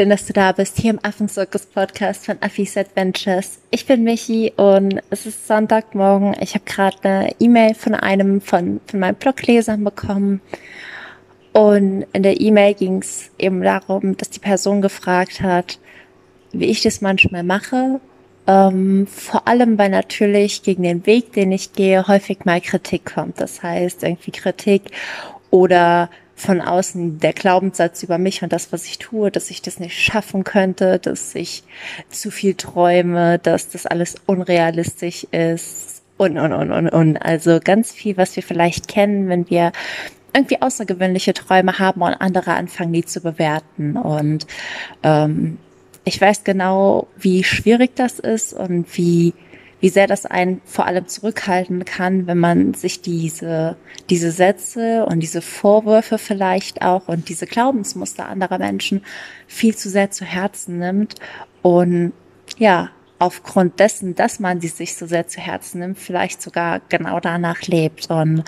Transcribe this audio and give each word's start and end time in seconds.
Schön, 0.00 0.08
dass 0.08 0.24
du 0.24 0.32
da 0.32 0.52
bist, 0.52 0.78
hier 0.78 0.92
im 0.92 1.04
Affenzirkus 1.04 1.66
Podcast 1.66 2.24
von 2.24 2.38
Affis 2.40 2.78
Adventures. 2.78 3.58
Ich 3.70 3.84
bin 3.84 4.02
Michi 4.02 4.50
und 4.56 5.02
es 5.10 5.26
ist 5.26 5.46
Sonntagmorgen. 5.46 6.34
Ich 6.40 6.54
habe 6.54 6.64
gerade 6.64 6.96
eine 7.02 7.34
E-Mail 7.38 7.74
von 7.74 7.94
einem 7.94 8.40
von, 8.40 8.80
von 8.86 8.98
meinen 8.98 9.16
Bloglesern 9.16 9.84
bekommen. 9.84 10.40
Und 11.52 12.06
in 12.14 12.22
der 12.22 12.40
E-Mail 12.40 12.72
ging 12.72 13.02
es 13.02 13.30
eben 13.36 13.60
darum, 13.60 14.16
dass 14.16 14.30
die 14.30 14.40
Person 14.40 14.80
gefragt 14.80 15.42
hat, 15.42 15.78
wie 16.52 16.70
ich 16.70 16.80
das 16.80 17.02
manchmal 17.02 17.42
mache. 17.42 18.00
Ähm, 18.46 19.06
vor 19.06 19.46
allem, 19.46 19.76
weil 19.76 19.90
natürlich 19.90 20.62
gegen 20.62 20.84
den 20.84 21.04
Weg, 21.04 21.34
den 21.34 21.52
ich 21.52 21.74
gehe, 21.74 22.08
häufig 22.08 22.46
mal 22.46 22.62
Kritik 22.62 23.04
kommt. 23.04 23.38
Das 23.38 23.62
heißt, 23.62 24.02
irgendwie 24.02 24.30
Kritik 24.30 24.92
oder 25.50 26.08
von 26.40 26.60
außen 26.60 27.20
der 27.20 27.34
Glaubenssatz 27.34 28.02
über 28.02 28.18
mich 28.18 28.42
und 28.42 28.52
das, 28.52 28.72
was 28.72 28.86
ich 28.86 28.98
tue, 28.98 29.30
dass 29.30 29.50
ich 29.50 29.60
das 29.60 29.78
nicht 29.78 29.96
schaffen 29.98 30.42
könnte, 30.42 30.98
dass 30.98 31.34
ich 31.34 31.62
zu 32.08 32.30
viel 32.30 32.54
träume, 32.54 33.38
dass 33.38 33.68
das 33.68 33.86
alles 33.86 34.16
unrealistisch 34.26 35.24
ist 35.32 36.02
und, 36.16 36.38
und, 36.38 36.52
und, 36.52 36.72
und, 36.72 36.88
und. 36.88 37.16
Also 37.18 37.60
ganz 37.62 37.92
viel, 37.92 38.16
was 38.16 38.34
wir 38.36 38.42
vielleicht 38.42 38.88
kennen, 38.88 39.28
wenn 39.28 39.50
wir 39.50 39.72
irgendwie 40.34 40.62
außergewöhnliche 40.62 41.34
Träume 41.34 41.78
haben 41.78 42.00
und 42.00 42.14
andere 42.14 42.54
anfangen, 42.54 42.92
die 42.92 43.04
zu 43.04 43.20
bewerten. 43.20 43.96
Und 43.96 44.46
ähm, 45.02 45.58
ich 46.04 46.20
weiß 46.20 46.44
genau, 46.44 47.06
wie 47.18 47.44
schwierig 47.44 47.96
das 47.96 48.18
ist 48.18 48.54
und 48.54 48.86
wie 48.96 49.34
wie 49.80 49.88
sehr 49.88 50.06
das 50.06 50.26
einen 50.26 50.60
vor 50.64 50.86
allem 50.86 51.08
zurückhalten 51.08 51.84
kann, 51.84 52.26
wenn 52.26 52.38
man 52.38 52.74
sich 52.74 53.00
diese, 53.00 53.76
diese 54.10 54.30
Sätze 54.30 55.06
und 55.06 55.20
diese 55.20 55.42
Vorwürfe 55.42 56.18
vielleicht 56.18 56.82
auch 56.82 57.08
und 57.08 57.28
diese 57.28 57.46
Glaubensmuster 57.46 58.26
anderer 58.26 58.58
Menschen 58.58 59.02
viel 59.46 59.74
zu 59.74 59.88
sehr 59.88 60.10
zu 60.10 60.24
Herzen 60.24 60.78
nimmt. 60.78 61.14
Und 61.62 62.12
ja, 62.58 62.90
aufgrund 63.20 63.78
dessen, 63.80 64.14
dass 64.14 64.40
man 64.40 64.60
sie 64.60 64.68
sich 64.68 64.96
so 64.96 65.06
sehr 65.06 65.26
zu 65.28 65.40
Herzen 65.40 65.80
nimmt, 65.80 65.98
vielleicht 65.98 66.40
sogar 66.40 66.80
genau 66.88 67.20
danach 67.20 67.62
lebt 67.62 68.10
und 68.10 68.44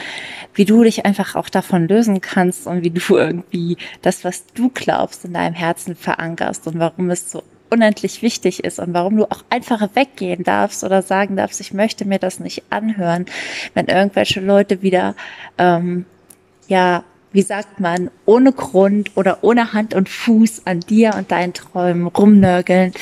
wie 0.55 0.64
du 0.64 0.83
dich 0.83 1.05
einfach 1.05 1.34
auch 1.36 1.50
davon 1.50 1.86
lösen 1.86 2.22
kannst 2.22 2.67
und 2.67 2.83
wie 2.83 2.91
du 2.91 3.17
irgendwie 3.17 3.77
das, 4.00 4.24
was 4.24 4.46
du 4.55 4.70
glaubst, 4.72 5.27
in 5.27 5.34
deinem 5.34 5.55
Herzen 5.55 5.94
verankerst 5.94 6.67
und 6.67 6.78
warum 6.78 7.11
es 7.11 7.30
so 7.30 7.42
unendlich 7.72 8.22
wichtig 8.22 8.62
ist 8.62 8.78
und 8.78 8.92
warum 8.92 9.16
du 9.16 9.24
auch 9.24 9.44
einfach 9.48 9.88
weggehen 9.94 10.44
darfst 10.44 10.84
oder 10.84 11.02
sagen 11.02 11.36
darfst, 11.36 11.60
ich 11.60 11.72
möchte 11.72 12.04
mir 12.04 12.18
das 12.18 12.38
nicht 12.38 12.62
anhören, 12.70 13.26
wenn 13.74 13.86
irgendwelche 13.86 14.40
Leute 14.40 14.82
wieder, 14.82 15.16
ähm, 15.58 16.04
ja, 16.68 17.02
wie 17.32 17.42
sagt 17.42 17.80
man, 17.80 18.10
ohne 18.26 18.52
Grund 18.52 19.12
oder 19.16 19.38
ohne 19.40 19.72
Hand 19.72 19.94
und 19.94 20.10
Fuß 20.10 20.66
an 20.66 20.80
dir 20.80 21.14
und 21.16 21.30
deinen 21.32 21.54
Träumen 21.54 22.06
rumnörgeln 22.06 22.92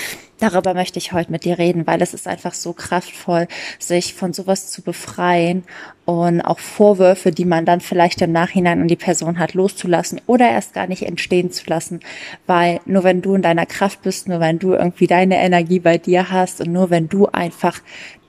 darüber 0.40 0.74
möchte 0.74 0.98
ich 0.98 1.12
heute 1.12 1.30
mit 1.30 1.44
dir 1.44 1.58
reden, 1.58 1.86
weil 1.86 2.02
es 2.02 2.14
ist 2.14 2.26
einfach 2.26 2.54
so 2.54 2.72
kraftvoll, 2.72 3.46
sich 3.78 4.14
von 4.14 4.32
sowas 4.32 4.70
zu 4.70 4.82
befreien 4.82 5.64
und 6.04 6.40
auch 6.40 6.58
Vorwürfe, 6.58 7.30
die 7.30 7.44
man 7.44 7.64
dann 7.64 7.80
vielleicht 7.80 8.20
im 8.22 8.32
Nachhinein 8.32 8.80
an 8.80 8.88
die 8.88 8.96
Person 8.96 9.38
hat, 9.38 9.54
loszulassen 9.54 10.20
oder 10.26 10.50
erst 10.50 10.74
gar 10.74 10.86
nicht 10.86 11.02
entstehen 11.02 11.52
zu 11.52 11.64
lassen, 11.68 12.00
weil 12.46 12.80
nur 12.86 13.04
wenn 13.04 13.22
du 13.22 13.34
in 13.34 13.42
deiner 13.42 13.66
Kraft 13.66 14.02
bist, 14.02 14.28
nur 14.28 14.40
wenn 14.40 14.58
du 14.58 14.72
irgendwie 14.72 15.06
deine 15.06 15.36
Energie 15.36 15.80
bei 15.80 15.98
dir 15.98 16.30
hast 16.30 16.60
und 16.60 16.72
nur 16.72 16.90
wenn 16.90 17.08
du 17.08 17.26
einfach 17.26 17.80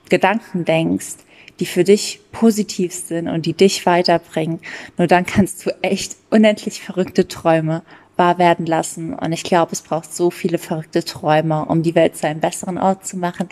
Gedanken 0.08 0.64
denkst, 0.64 1.16
die 1.60 1.66
für 1.66 1.84
dich 1.84 2.20
positiv 2.32 2.92
sind 2.92 3.28
und 3.28 3.46
die 3.46 3.52
dich 3.52 3.86
weiterbringen, 3.86 4.60
nur 4.98 5.06
dann 5.06 5.26
kannst 5.26 5.64
du 5.64 5.70
echt 5.82 6.16
unendlich 6.30 6.82
verrückte 6.82 7.28
Träume 7.28 7.82
wahr 8.16 8.38
werden 8.38 8.66
lassen. 8.66 9.14
Und 9.14 9.32
ich 9.32 9.42
glaube, 9.42 9.72
es 9.72 9.82
braucht 9.82 10.14
so 10.14 10.30
viele 10.30 10.58
verrückte 10.58 11.04
Träume, 11.04 11.64
um 11.64 11.82
die 11.82 11.94
Welt 11.94 12.16
zu 12.16 12.26
einem 12.26 12.40
besseren 12.40 12.78
Ort 12.78 13.06
zu 13.06 13.16
machen. 13.16 13.48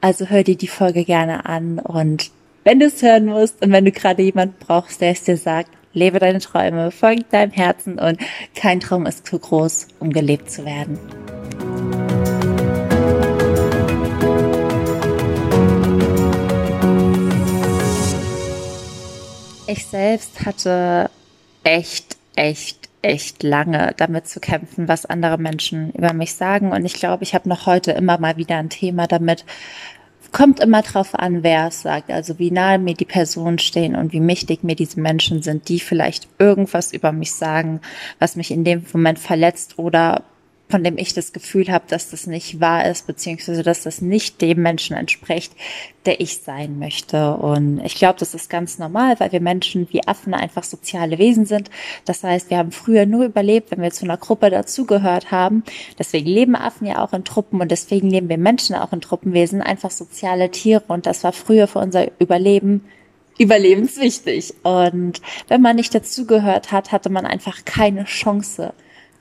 Also 0.00 0.26
hör 0.26 0.42
dir 0.42 0.56
die 0.56 0.68
Folge 0.68 1.04
gerne 1.04 1.46
an 1.46 1.78
und 1.78 2.30
wenn 2.64 2.80
du 2.80 2.86
es 2.86 3.02
hören 3.02 3.26
musst 3.26 3.62
und 3.62 3.72
wenn 3.72 3.84
du 3.84 3.92
gerade 3.92 4.22
jemanden 4.22 4.54
brauchst, 4.58 5.02
der 5.02 5.10
es 5.10 5.22
dir 5.22 5.36
sagt, 5.36 5.68
lebe 5.92 6.18
deine 6.18 6.40
Träume, 6.40 6.90
folge 6.90 7.24
deinem 7.30 7.52
Herzen 7.52 7.98
und 7.98 8.18
kein 8.54 8.80
Traum 8.80 9.04
ist 9.04 9.26
zu 9.26 9.38
groß, 9.38 9.88
um 10.00 10.10
gelebt 10.10 10.50
zu 10.50 10.64
werden. 10.64 10.98
Ich 19.66 19.86
selbst 19.86 20.44
hatte 20.44 21.10
echt, 21.64 22.16
echt 22.36 22.83
echt 23.04 23.42
lange 23.42 23.92
damit 23.96 24.26
zu 24.26 24.40
kämpfen, 24.40 24.88
was 24.88 25.06
andere 25.06 25.38
Menschen 25.38 25.92
über 25.92 26.12
mich 26.12 26.34
sagen. 26.34 26.72
Und 26.72 26.84
ich 26.84 26.94
glaube, 26.94 27.22
ich 27.22 27.34
habe 27.34 27.48
noch 27.48 27.66
heute 27.66 27.92
immer 27.92 28.18
mal 28.18 28.36
wieder 28.36 28.56
ein 28.56 28.70
Thema 28.70 29.06
damit. 29.06 29.44
Kommt 30.32 30.58
immer 30.58 30.82
drauf 30.82 31.14
an, 31.14 31.44
wer 31.44 31.68
es 31.68 31.82
sagt, 31.82 32.10
also 32.10 32.40
wie 32.40 32.50
nahe 32.50 32.78
mir 32.78 32.94
die 32.94 33.04
Personen 33.04 33.60
stehen 33.60 33.94
und 33.94 34.12
wie 34.12 34.26
wichtig 34.26 34.64
mir 34.64 34.74
diese 34.74 35.00
Menschen 35.00 35.42
sind, 35.42 35.68
die 35.68 35.78
vielleicht 35.78 36.26
irgendwas 36.40 36.92
über 36.92 37.12
mich 37.12 37.32
sagen, 37.34 37.80
was 38.18 38.34
mich 38.34 38.50
in 38.50 38.64
dem 38.64 38.84
Moment 38.92 39.20
verletzt 39.20 39.78
oder 39.78 40.24
von 40.74 40.82
dem 40.82 40.98
ich 40.98 41.14
das 41.14 41.32
Gefühl 41.32 41.68
habe, 41.68 41.84
dass 41.86 42.10
das 42.10 42.26
nicht 42.26 42.58
wahr 42.58 42.84
ist, 42.90 43.06
beziehungsweise 43.06 43.62
dass 43.62 43.84
das 43.84 44.00
nicht 44.00 44.40
dem 44.40 44.60
Menschen 44.60 44.96
entspricht, 44.96 45.52
der 46.04 46.20
ich 46.20 46.38
sein 46.38 46.80
möchte. 46.80 47.36
Und 47.36 47.78
ich 47.84 47.94
glaube, 47.94 48.18
das 48.18 48.34
ist 48.34 48.50
ganz 48.50 48.80
normal, 48.80 49.20
weil 49.20 49.30
wir 49.30 49.40
Menschen 49.40 49.86
wie 49.92 50.04
Affen 50.04 50.34
einfach 50.34 50.64
soziale 50.64 51.18
Wesen 51.18 51.46
sind. 51.46 51.70
Das 52.06 52.24
heißt, 52.24 52.50
wir 52.50 52.58
haben 52.58 52.72
früher 52.72 53.06
nur 53.06 53.24
überlebt, 53.24 53.70
wenn 53.70 53.82
wir 53.82 53.92
zu 53.92 54.04
einer 54.04 54.16
Gruppe 54.16 54.50
dazugehört 54.50 55.30
haben. 55.30 55.62
Deswegen 55.96 56.26
leben 56.26 56.56
Affen 56.56 56.88
ja 56.88 57.04
auch 57.04 57.12
in 57.12 57.22
Truppen 57.22 57.60
und 57.60 57.70
deswegen 57.70 58.10
leben 58.10 58.28
wir 58.28 58.38
Menschen 58.38 58.74
auch 58.74 58.92
in 58.92 59.00
Truppen. 59.00 59.32
Wir 59.32 59.46
sind 59.46 59.62
einfach 59.62 59.92
soziale 59.92 60.50
Tiere 60.50 60.82
und 60.88 61.06
das 61.06 61.22
war 61.22 61.32
früher 61.32 61.68
für 61.68 61.78
unser 61.78 62.08
Überleben 62.18 62.84
überlebenswichtig. 63.38 64.54
Und 64.64 65.22
wenn 65.46 65.62
man 65.62 65.76
nicht 65.76 65.94
dazugehört 65.94 66.72
hat, 66.72 66.90
hatte 66.90 67.10
man 67.10 67.26
einfach 67.26 67.64
keine 67.64 68.06
Chance 68.06 68.74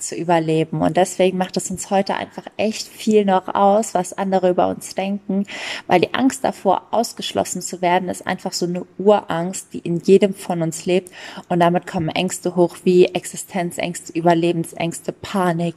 zu 0.08 0.16
überleben. 0.16 0.82
Und 0.82 0.98
deswegen 0.98 1.38
macht 1.38 1.58
es 1.58 1.72
uns 1.72 1.90
heute 1.90 2.16
einfach 2.16 2.46
echt 2.58 2.88
viel 2.88 3.26
noch 3.26 3.54
aus, 3.54 3.94
was 3.94 4.14
andere 4.14 4.50
über 4.50 4.68
uns 4.68 4.96
denken, 4.96 5.46
weil 5.88 6.02
die 6.02 6.14
Angst 6.14 6.44
davor, 6.44 6.88
ausgeschlossen 6.92 7.62
zu 7.62 7.82
werden, 7.82 8.10
ist 8.10 8.28
einfach 8.28 8.54
so 8.54 8.66
eine 8.66 8.86
Urangst, 8.98 9.74
die 9.74 9.80
in 9.80 10.00
jedem 10.00 10.34
von 10.34 10.62
uns 10.62 10.86
lebt. 10.86 11.12
Und 11.50 11.60
damit 11.60 11.88
kommen 11.88 12.10
Ängste 12.10 12.56
hoch 12.56 12.78
wie 12.84 13.06
Existenzängste, 13.06 14.14
Überlebensängste, 14.14 15.12
Panik. 15.12 15.76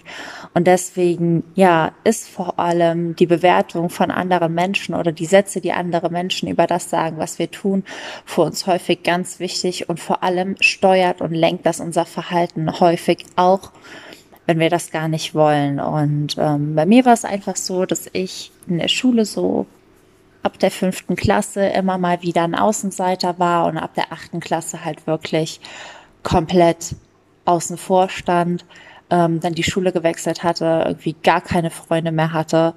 Und 0.55 0.67
deswegen, 0.67 1.45
ja, 1.55 1.93
ist 2.05 2.29
vor 2.29 2.59
allem 2.59 3.17
die 3.17 3.27
Bewertung 3.27 3.91
von 3.91 4.11
anderen 4.11 4.55
Menschen 4.55 4.95
oder 4.95 5.13
die 5.13 5.27
Sätze, 5.27 5.61
die 5.61 5.73
andere 5.73 6.11
Menschen 6.11 6.49
über 6.49 6.67
das 6.67 6.91
sagen, 6.91 7.19
was 7.19 7.39
wir 7.39 7.51
tun, 7.51 7.85
für 8.25 8.43
uns 8.43 8.67
häufig 8.67 9.03
ganz 9.03 9.41
wichtig 9.41 9.89
und 9.89 10.01
vor 10.01 10.23
allem 10.23 10.57
steuert 10.61 11.21
und 11.21 11.33
lenkt 11.33 11.67
das 11.67 11.81
unser 11.81 12.07
Verhalten 12.07 12.81
häufig 12.81 13.25
auch 13.37 13.73
wenn 14.47 14.59
wir 14.59 14.71
das 14.71 14.91
gar 14.91 15.09
nicht 15.09 15.35
wollen. 15.35 15.81
Und 15.81 16.37
ähm, 16.39 16.75
bei 16.75 16.87
mir 16.87 17.05
war 17.05 17.13
es 17.13 17.25
einfach 17.25 17.57
so, 17.57 17.85
dass 17.85 18.09
ich 18.13 18.53
in 18.69 18.79
der 18.79 18.89
Schule 18.89 19.25
so 19.25 19.67
ab 20.43 20.59
der 20.61 20.71
fünften 20.71 21.17
Klasse 21.17 21.67
immer 21.67 21.99
mal 21.99 22.23
wieder 22.23 22.45
ein 22.45 22.55
Außenseiter 22.55 23.39
war 23.39 23.67
und 23.67 23.79
ab 23.79 23.95
der 23.95 24.13
achten 24.13 24.39
Klasse 24.41 24.85
halt 24.85 25.07
wirklich 25.07 25.61
komplett 26.23 26.95
außen 27.45 27.77
vor 27.77 28.09
stand, 28.09 28.65
ähm, 29.11 29.41
dann 29.41 29.55
die 29.55 29.65
Schule 29.65 29.93
gewechselt 29.93 30.45
hatte, 30.45 30.85
irgendwie 30.87 31.17
gar 31.23 31.41
keine 31.41 31.71
Freunde 31.71 32.13
mehr 32.13 32.33
hatte, 32.33 32.75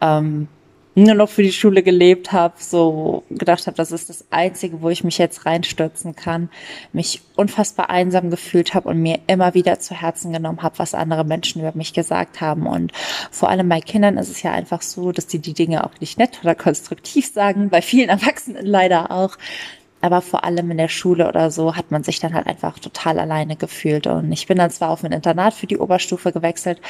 ähm, 0.00 0.48
nur 0.96 1.14
noch 1.14 1.28
für 1.28 1.42
die 1.42 1.52
Schule 1.52 1.82
gelebt 1.82 2.32
habe, 2.32 2.54
so 2.56 3.22
gedacht 3.28 3.66
habe, 3.66 3.76
das 3.76 3.92
ist 3.92 4.08
das 4.08 4.24
Einzige, 4.30 4.80
wo 4.80 4.88
ich 4.88 5.04
mich 5.04 5.18
jetzt 5.18 5.44
reinstürzen 5.44 6.16
kann, 6.16 6.48
mich 6.94 7.20
unfassbar 7.36 7.90
einsam 7.90 8.30
gefühlt 8.30 8.72
habe 8.72 8.88
und 8.88 9.02
mir 9.02 9.18
immer 9.26 9.52
wieder 9.52 9.78
zu 9.78 9.94
Herzen 9.94 10.32
genommen 10.32 10.62
habe, 10.62 10.78
was 10.78 10.94
andere 10.94 11.24
Menschen 11.24 11.60
über 11.60 11.72
mich 11.74 11.92
gesagt 11.92 12.40
haben. 12.40 12.66
Und 12.66 12.92
vor 13.30 13.50
allem 13.50 13.68
bei 13.68 13.82
Kindern 13.82 14.16
ist 14.16 14.30
es 14.30 14.42
ja 14.42 14.52
einfach 14.52 14.80
so, 14.80 15.12
dass 15.12 15.26
die 15.26 15.38
die 15.38 15.52
Dinge 15.52 15.84
auch 15.84 16.00
nicht 16.00 16.18
nett 16.18 16.40
oder 16.42 16.54
konstruktiv 16.54 17.30
sagen, 17.30 17.68
bei 17.68 17.82
vielen 17.82 18.08
Erwachsenen 18.08 18.64
leider 18.64 19.10
auch. 19.10 19.36
Aber 20.00 20.22
vor 20.22 20.44
allem 20.44 20.70
in 20.70 20.78
der 20.78 20.88
Schule 20.88 21.28
oder 21.28 21.50
so 21.50 21.76
hat 21.76 21.90
man 21.90 22.04
sich 22.04 22.20
dann 22.20 22.32
halt 22.32 22.46
einfach 22.46 22.78
total 22.78 23.18
alleine 23.18 23.56
gefühlt. 23.56 24.06
Und 24.06 24.32
ich 24.32 24.46
bin 24.46 24.56
dann 24.56 24.70
zwar 24.70 24.90
auf 24.90 25.04
ein 25.04 25.12
Internat 25.12 25.52
für 25.52 25.66
die 25.66 25.78
Oberstufe 25.78 26.32
gewechselt, 26.32 26.80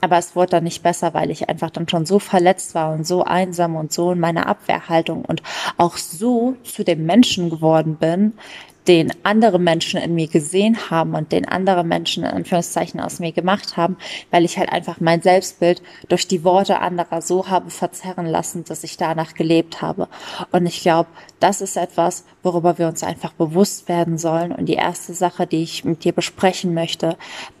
aber 0.00 0.18
es 0.18 0.36
wurde 0.36 0.50
dann 0.50 0.64
nicht 0.64 0.82
besser, 0.82 1.14
weil 1.14 1.30
ich 1.30 1.48
einfach 1.48 1.70
dann 1.70 1.88
schon 1.88 2.06
so 2.06 2.18
verletzt 2.18 2.74
war 2.74 2.92
und 2.92 3.06
so 3.06 3.24
einsam 3.24 3.76
und 3.76 3.92
so 3.92 4.12
in 4.12 4.20
meiner 4.20 4.46
Abwehrhaltung 4.46 5.24
und 5.24 5.42
auch 5.76 5.96
so 5.96 6.54
zu 6.62 6.84
dem 6.84 7.04
Menschen 7.04 7.50
geworden 7.50 7.96
bin, 7.96 8.34
den 8.88 9.12
andere 9.22 9.58
Menschen 9.58 10.00
in 10.00 10.14
mir 10.14 10.28
gesehen 10.28 10.90
haben 10.90 11.14
und 11.14 11.30
den 11.30 11.46
andere 11.46 11.84
Menschen 11.84 12.24
in 12.24 12.30
Anführungszeichen 12.30 13.00
aus 13.00 13.20
mir 13.20 13.32
gemacht 13.32 13.76
haben, 13.76 13.98
weil 14.30 14.46
ich 14.46 14.56
halt 14.56 14.72
einfach 14.72 14.98
mein 14.98 15.20
Selbstbild 15.20 15.82
durch 16.08 16.26
die 16.26 16.42
Worte 16.42 16.80
anderer 16.80 17.20
so 17.20 17.48
habe 17.48 17.70
verzerren 17.70 18.24
lassen, 18.24 18.64
dass 18.64 18.84
ich 18.84 18.96
danach 18.96 19.34
gelebt 19.34 19.82
habe. 19.82 20.08
Und 20.52 20.64
ich 20.64 20.80
glaube, 20.80 21.10
das 21.38 21.60
ist 21.60 21.76
etwas, 21.76 22.24
worüber 22.42 22.78
wir 22.78 22.88
uns 22.88 23.02
einfach 23.02 23.34
bewusst 23.34 23.90
werden 23.90 24.16
sollen. 24.16 24.52
Und 24.52 24.66
die 24.66 24.74
erste 24.74 25.12
Sache, 25.12 25.46
die 25.46 25.62
ich 25.62 25.84
mit 25.84 26.04
dir 26.04 26.12
besprechen 26.12 26.72
möchte, 26.72 27.18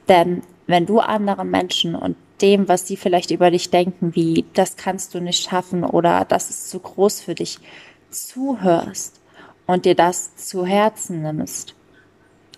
denn 0.08 0.42
wenn 0.66 0.86
du 0.86 0.98
anderen 0.98 1.50
Menschen 1.50 1.94
und 1.94 2.16
dem, 2.42 2.68
was 2.68 2.86
sie 2.86 2.96
vielleicht 2.96 3.30
über 3.30 3.50
dich 3.50 3.70
denken, 3.70 4.14
wie 4.14 4.44
das 4.54 4.76
kannst 4.76 5.14
du 5.14 5.20
nicht 5.20 5.48
schaffen 5.48 5.84
oder 5.84 6.24
das 6.24 6.50
ist 6.50 6.70
zu 6.70 6.80
groß 6.80 7.20
für 7.20 7.34
dich, 7.34 7.58
zuhörst 8.10 9.20
und 9.66 9.84
dir 9.84 9.94
das 9.94 10.36
zu 10.36 10.64
Herzen 10.64 11.22
nimmst, 11.22 11.74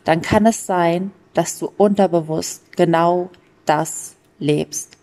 dann 0.04 0.22
kann 0.22 0.46
es 0.46 0.66
sein, 0.66 1.10
dass 1.34 1.58
du 1.58 1.70
unterbewusst 1.76 2.76
genau 2.76 3.30
das 3.66 4.16
lebst. 4.38 4.96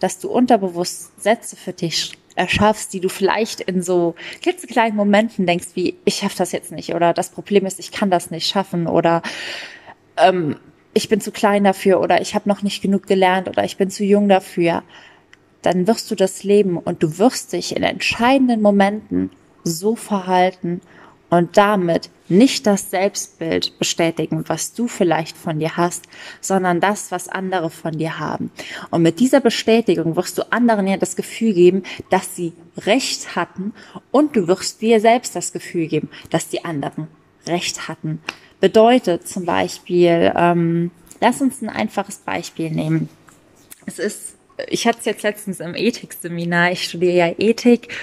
Dass 0.00 0.18
du 0.18 0.28
unterbewusst 0.28 1.20
Sätze 1.20 1.56
für 1.56 1.72
dich 1.72 2.12
erschaffst, 2.34 2.92
die 2.92 3.00
du 3.00 3.08
vielleicht 3.08 3.60
in 3.62 3.82
so 3.82 4.14
klitzekleinen 4.42 4.96
Momenten 4.96 5.46
denkst, 5.46 5.68
wie 5.74 5.96
ich 6.04 6.16
schaffe 6.16 6.36
das 6.36 6.52
jetzt 6.52 6.70
nicht 6.70 6.94
oder 6.94 7.14
das 7.14 7.30
Problem 7.30 7.66
ist, 7.66 7.80
ich 7.80 7.92
kann 7.92 8.10
das 8.10 8.30
nicht 8.30 8.46
schaffen 8.46 8.86
oder 8.86 9.22
ähm, 10.18 10.56
ich 10.96 11.10
bin 11.10 11.20
zu 11.20 11.30
klein 11.30 11.64
dafür 11.64 12.00
oder 12.00 12.22
ich 12.22 12.34
habe 12.34 12.48
noch 12.48 12.62
nicht 12.62 12.80
genug 12.80 13.06
gelernt 13.06 13.48
oder 13.48 13.64
ich 13.64 13.76
bin 13.76 13.90
zu 13.90 14.02
jung 14.02 14.30
dafür, 14.30 14.82
dann 15.60 15.86
wirst 15.86 16.10
du 16.10 16.14
das 16.14 16.42
leben 16.42 16.78
und 16.78 17.02
du 17.02 17.18
wirst 17.18 17.52
dich 17.52 17.76
in 17.76 17.82
entscheidenden 17.82 18.62
Momenten 18.62 19.30
so 19.62 19.94
verhalten 19.94 20.80
und 21.28 21.58
damit 21.58 22.08
nicht 22.28 22.66
das 22.66 22.90
Selbstbild 22.90 23.78
bestätigen, 23.78 24.44
was 24.46 24.72
du 24.72 24.88
vielleicht 24.88 25.36
von 25.36 25.58
dir 25.58 25.76
hast, 25.76 26.06
sondern 26.40 26.80
das, 26.80 27.10
was 27.10 27.28
andere 27.28 27.68
von 27.68 27.98
dir 27.98 28.18
haben. 28.18 28.50
Und 28.90 29.02
mit 29.02 29.20
dieser 29.20 29.40
Bestätigung 29.40 30.16
wirst 30.16 30.38
du 30.38 30.50
anderen 30.50 30.86
ja 30.86 30.96
das 30.96 31.14
Gefühl 31.14 31.52
geben, 31.52 31.82
dass 32.08 32.34
sie 32.34 32.54
Recht 32.78 33.36
hatten 33.36 33.74
und 34.12 34.34
du 34.34 34.48
wirst 34.48 34.80
dir 34.80 34.98
selbst 35.00 35.36
das 35.36 35.52
Gefühl 35.52 35.88
geben, 35.88 36.08
dass 36.30 36.48
die 36.48 36.64
anderen 36.64 37.08
Recht 37.46 37.86
hatten. 37.86 38.22
Bedeutet 38.60 39.28
zum 39.28 39.44
Beispiel, 39.44 40.32
ähm, 40.36 40.90
lass 41.20 41.40
uns 41.40 41.62
ein 41.62 41.68
einfaches 41.68 42.18
Beispiel 42.18 42.70
nehmen. 42.70 43.08
Es 43.86 43.98
ist 43.98 44.36
ich 44.68 44.86
hatte 44.86 44.98
es 45.00 45.04
jetzt 45.04 45.22
letztens 45.22 45.60
im 45.60 45.74
Ethikseminar, 45.74 46.72
ich 46.72 46.84
studiere 46.84 47.16
ja 47.16 47.34
Ethik 47.38 47.94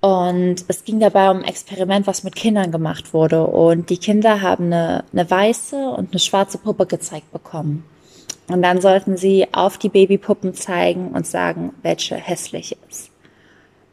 und 0.00 0.64
es 0.68 0.84
ging 0.84 1.00
dabei 1.00 1.30
um 1.30 1.38
ein 1.38 1.44
Experiment, 1.44 2.06
was 2.06 2.24
mit 2.24 2.36
Kindern 2.36 2.72
gemacht 2.72 3.12
wurde. 3.12 3.46
Und 3.46 3.90
die 3.90 3.98
Kinder 3.98 4.40
haben 4.40 4.66
eine, 4.66 5.04
eine 5.12 5.30
weiße 5.30 5.90
und 5.90 6.12
eine 6.12 6.20
schwarze 6.20 6.58
Puppe 6.58 6.86
gezeigt 6.86 7.30
bekommen. 7.32 7.84
Und 8.48 8.62
dann 8.62 8.80
sollten 8.80 9.16
sie 9.16 9.46
auf 9.52 9.76
die 9.76 9.90
Babypuppen 9.90 10.54
zeigen 10.54 11.08
und 11.08 11.26
sagen, 11.26 11.74
welche 11.82 12.16
hässlich 12.16 12.76
ist. 12.88 13.10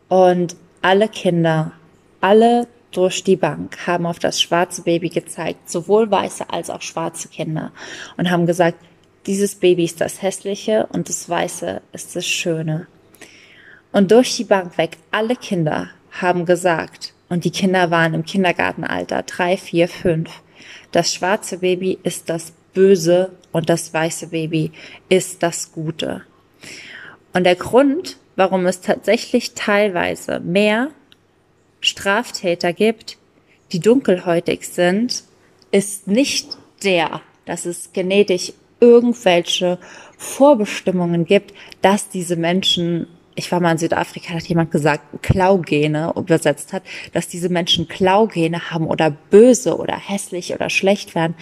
Und 0.07 0.55
alle 0.81 1.09
Kinder, 1.09 1.73
alle 2.21 2.67
durch 2.95 3.23
die 3.23 3.35
Bank 3.35 3.87
haben 3.87 4.05
auf 4.05 4.19
das 4.19 4.41
schwarze 4.41 4.83
Baby 4.83 5.09
gezeigt, 5.09 5.69
sowohl 5.69 6.09
weiße 6.09 6.49
als 6.49 6.69
auch 6.69 6.81
schwarze 6.81 7.27
Kinder. 7.27 7.71
Und 8.17 8.31
haben 8.31 8.45
gesagt, 8.45 8.77
dieses 9.25 9.55
Baby 9.55 9.85
ist 9.85 10.01
das 10.01 10.21
hässliche 10.21 10.87
und 10.91 11.09
das 11.09 11.27
weiße 11.27 11.81
ist 11.93 12.15
das 12.15 12.25
schöne. 12.25 12.87
Und 13.91 14.11
durch 14.11 14.35
die 14.35 14.43
Bank 14.43 14.77
weg, 14.77 14.97
alle 15.11 15.35
Kinder 15.35 15.89
haben 16.11 16.45
gesagt, 16.45 17.13
und 17.27 17.43
die 17.43 17.51
Kinder 17.51 17.91
waren 17.91 18.13
im 18.13 18.23
Kindergartenalter, 18.23 19.23
drei, 19.23 19.57
vier, 19.57 19.87
fünf, 19.87 20.29
das 20.91 21.13
schwarze 21.13 21.57
Baby 21.57 21.97
ist 22.03 22.29
das 22.29 22.53
Böse 22.73 23.31
und 23.51 23.69
das 23.69 23.93
weiße 23.93 24.27
Baby 24.27 24.71
ist 25.09 25.41
das 25.41 25.71
Gute. 25.71 26.21
Und 27.33 27.45
der 27.45 27.55
Grund, 27.55 28.17
warum 28.35 28.65
es 28.65 28.81
tatsächlich 28.81 29.53
teilweise 29.55 30.39
mehr 30.39 30.89
Straftäter 31.85 32.73
gibt, 32.73 33.17
die 33.71 33.79
dunkelhäutig 33.79 34.67
sind, 34.67 35.23
ist 35.71 36.07
nicht 36.07 36.57
der, 36.83 37.21
dass 37.45 37.65
es 37.65 37.91
genetisch 37.93 38.53
irgendwelche 38.79 39.79
Vorbestimmungen 40.17 41.25
gibt, 41.25 41.53
dass 41.81 42.09
diese 42.09 42.35
Menschen 42.35 43.07
ich 43.35 43.51
war 43.51 43.59
mal 43.59 43.73
in 43.73 43.77
Südafrika, 43.77 44.33
hat 44.33 44.47
jemand 44.47 44.71
gesagt, 44.71 45.21
Klaugene 45.21 46.13
übersetzt 46.15 46.71
hat, 46.71 46.83
dass 47.11 47.27
diese 47.27 47.49
Menschen 47.49 47.87
Klaugene 47.87 48.71
haben 48.71 48.87
oder 48.87 49.11
böse 49.11 49.77
oder 49.77 49.97
hässlich 49.97 50.53
oder 50.53 50.69
schlecht 50.69 51.15
werden. 51.15 51.35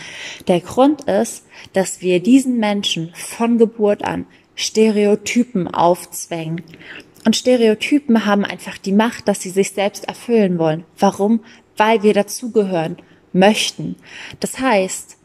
Der 0.47 0.59
Grund 0.59 1.03
ist, 1.03 1.45
dass 1.73 2.01
wir 2.01 2.19
diesen 2.19 2.57
Menschen 2.57 3.13
von 3.13 3.59
Geburt 3.59 4.03
an 4.03 4.25
Stereotypen 4.55 5.67
aufzwängen. 5.67 6.63
Und 7.25 7.35
Stereotypen 7.35 8.25
haben 8.25 8.43
einfach 8.43 8.77
die 8.77 8.91
Macht, 8.91 9.27
dass 9.27 9.41
sie 9.41 9.49
sich 9.49 9.71
selbst 9.71 10.05
erfüllen 10.07 10.57
wollen. 10.57 10.83
Warum? 10.99 11.43
Weil 11.77 12.03
wir 12.03 12.13
dazugehören 12.13 12.97
möchten. 13.31 13.95
Das 14.39 14.59
heißt, 14.59 15.17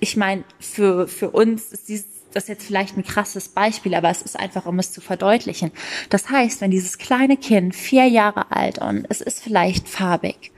ich 0.00 0.16
meine, 0.16 0.44
für, 0.60 1.08
für 1.08 1.30
uns 1.30 1.72
ist 1.72 1.88
dieses 1.88 2.14
das 2.34 2.48
jetzt 2.48 2.66
vielleicht 2.66 2.96
ein 2.96 3.04
krasses 3.04 3.48
Beispiel, 3.48 3.94
aber 3.94 4.10
es 4.10 4.22
ist 4.22 4.38
einfach, 4.38 4.66
um 4.66 4.78
es 4.78 4.92
zu 4.92 5.00
verdeutlichen. 5.00 5.70
Das 6.10 6.30
heißt, 6.30 6.60
wenn 6.60 6.70
dieses 6.70 6.98
kleine 6.98 7.36
Kind 7.36 7.74
vier 7.74 8.06
Jahre 8.06 8.50
alt 8.50 8.78
und 8.78 9.06
es 9.08 9.20
ist 9.20 9.42
vielleicht 9.42 9.88
farbig 9.88 10.52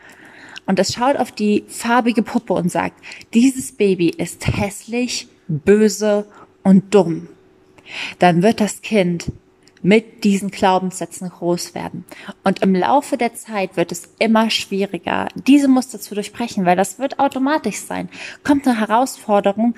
und 0.67 0.79
es 0.79 0.95
schaut 0.95 1.17
auf 1.17 1.33
die 1.33 1.65
farbige 1.69 2.23
Puppe 2.23 2.55
und 2.55 2.71
sagt, 2.71 3.01
dieses 3.35 3.73
Baby 3.73 4.09
ist 4.09 4.47
hässlich, 4.47 5.29
böse 5.49 6.27
und 6.63 6.95
dumm, 6.95 7.29
dann 8.19 8.43
wird 8.43 8.61
das 8.61 8.83
Kind 8.83 9.31
mit 9.87 10.25
diesen 10.25 10.51
Glaubenssätzen 10.51 11.31
groß 11.31 11.77
werden. 11.77 12.05
Und 12.43 12.61
im 12.61 12.75
Laufe 12.75 13.17
der 13.17 13.35
Zeit 13.35 13.77
wird 13.77 13.93
es 13.93 14.09
immer 14.19 14.51
schwieriger, 14.51 15.29
diese 15.37 15.69
Muster 15.69 16.01
zu 16.01 16.17
durchbrechen, 16.17 16.65
weil 16.67 16.77
das 16.77 16.99
wird 16.99 17.21
automatisch 17.21 17.79
sein. 17.79 18.09
Kommt 18.43 18.67
eine 18.67 18.81
Herausforderung, 18.81 19.77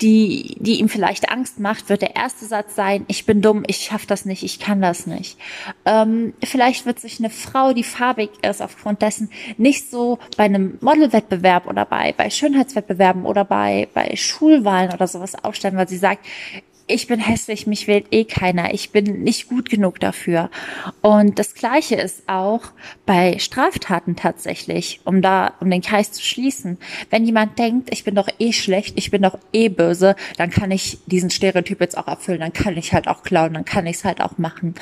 die, 0.00 0.56
die 0.60 0.78
ihm 0.78 0.88
vielleicht 0.88 1.28
Angst 1.28 1.58
macht, 1.58 1.88
wird 1.88 2.02
der 2.02 2.14
erste 2.14 2.44
Satz 2.44 2.76
sein, 2.76 3.04
ich 3.08 3.26
bin 3.26 3.42
dumm, 3.42 3.64
ich 3.66 3.78
schaff 3.78 4.06
das 4.06 4.24
nicht, 4.24 4.44
ich 4.44 4.60
kann 4.60 4.80
das 4.80 5.08
nicht. 5.08 5.36
Ähm, 5.84 6.34
vielleicht 6.44 6.86
wird 6.86 7.00
sich 7.00 7.18
eine 7.18 7.30
Frau, 7.30 7.72
die 7.72 7.82
farbig 7.82 8.30
ist, 8.42 8.62
aufgrund 8.62 9.02
dessen 9.02 9.28
nicht 9.56 9.90
so 9.90 10.20
bei 10.36 10.44
einem 10.44 10.78
Modelwettbewerb 10.80 11.66
oder 11.66 11.84
bei, 11.84 12.14
bei 12.16 12.30
Schönheitswettbewerben 12.30 13.24
oder 13.24 13.44
bei, 13.44 13.88
bei 13.92 14.14
Schulwahlen 14.14 14.92
oder 14.92 15.08
sowas 15.08 15.34
aufstellen, 15.42 15.76
weil 15.76 15.88
sie 15.88 15.98
sagt, 15.98 16.24
ich 16.88 17.06
bin 17.06 17.20
hässlich, 17.20 17.66
mich 17.66 17.86
wählt 17.86 18.06
eh 18.10 18.24
keiner, 18.24 18.72
ich 18.72 18.90
bin 18.90 19.22
nicht 19.22 19.48
gut 19.48 19.68
genug 19.68 20.00
dafür. 20.00 20.50
Und 21.02 21.38
das 21.38 21.54
Gleiche 21.54 21.96
ist 21.96 22.22
auch 22.26 22.62
bei 23.04 23.38
Straftaten 23.38 24.16
tatsächlich, 24.16 25.00
um 25.04 25.20
da, 25.20 25.52
um 25.60 25.70
den 25.70 25.82
Kreis 25.82 26.12
zu 26.12 26.22
schließen. 26.22 26.78
Wenn 27.10 27.26
jemand 27.26 27.58
denkt, 27.58 27.90
ich 27.92 28.04
bin 28.04 28.14
doch 28.14 28.28
eh 28.38 28.52
schlecht, 28.52 28.94
ich 28.96 29.10
bin 29.10 29.22
doch 29.22 29.38
eh 29.52 29.68
böse, 29.68 30.16
dann 30.38 30.50
kann 30.50 30.70
ich 30.70 30.98
diesen 31.06 31.30
Stereotyp 31.30 31.80
jetzt 31.80 31.98
auch 31.98 32.08
erfüllen, 32.08 32.40
dann 32.40 32.52
kann 32.54 32.76
ich 32.76 32.94
halt 32.94 33.06
auch 33.06 33.22
klauen, 33.22 33.54
dann 33.54 33.66
kann 33.66 33.86
ich 33.86 33.96
es 33.96 34.04
halt 34.04 34.22
auch 34.22 34.38
machen. 34.38 34.74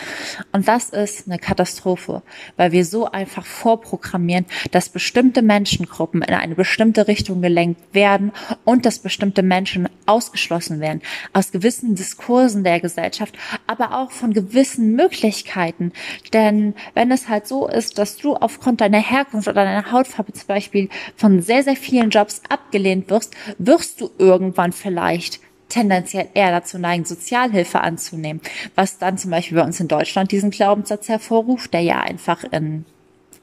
Und 0.53 0.69
das 0.69 0.91
ist 0.91 1.27
eine 1.27 1.39
Katastrophe, 1.39 2.23
weil 2.57 2.71
wir 2.71 2.85
so 2.85 3.11
einfach 3.11 3.45
vorprogrammieren, 3.45 4.47
dass 4.71 4.89
bestimmte 4.89 5.43
Menschengruppen 5.43 6.23
in 6.23 6.35
eine 6.35 6.55
bestimmte 6.55 7.09
Richtung 7.09 7.43
gelenkt 7.43 7.81
werden 7.93 8.31
und 8.65 8.87
dass 8.87 9.01
bestimmte 9.01 9.43
Menschen 9.43 9.89
ausgeschlossen 10.07 10.81
werden 10.81 11.03
aus 11.33 11.51
gewissen 11.51 11.96
Diskursen 11.97 12.65
der 12.65 12.81
Gesellschaft, 12.81 13.37
aber 13.67 13.99
auch 13.99 14.11
von 14.11 14.33
gewissen 14.33 14.95
Möglichkeiten. 14.95 15.93
Denn 16.33 16.75
wenn 16.95 17.11
es 17.11 17.29
halt 17.29 17.47
so 17.47 17.69
ist, 17.69 17.99
dass 17.99 18.17
du 18.17 18.37
aufgrund 18.37 18.81
deiner 18.81 19.00
Herkunft 19.00 19.49
oder 19.49 19.65
deiner 19.65 19.91
Hautfarbe 19.91 20.33
zum 20.33 20.47
Beispiel 20.47 20.88
von 21.17 21.43
sehr, 21.43 21.62
sehr 21.62 21.76
vielen 21.76 22.11
Jobs 22.11 22.43
abgelehnt 22.49 23.11
wirst, 23.11 23.35
wirst 23.59 24.00
du 24.00 24.11
irgendwann 24.19 24.73
vielleicht 24.73 25.41
tendenziell 25.69 26.29
eher 26.35 26.53
dazu 26.53 26.79
neigen, 26.79 27.05
Sozialhilfe 27.05 27.81
anzunehmen, 27.81 28.41
was 28.75 28.99
dann 28.99 29.19
zum 29.19 29.31
Beispiel 29.31 29.59
bei 29.59 29.65
uns 29.65 29.81
in 29.81 29.88
Deutschland 29.88 30.31
diesen 30.31 30.50
Glaubenssatz 30.50 31.09
hervorruft, 31.09 31.75
der 31.75 31.81
ja 31.81 32.00
einfach 32.00 32.45
in 32.45 32.85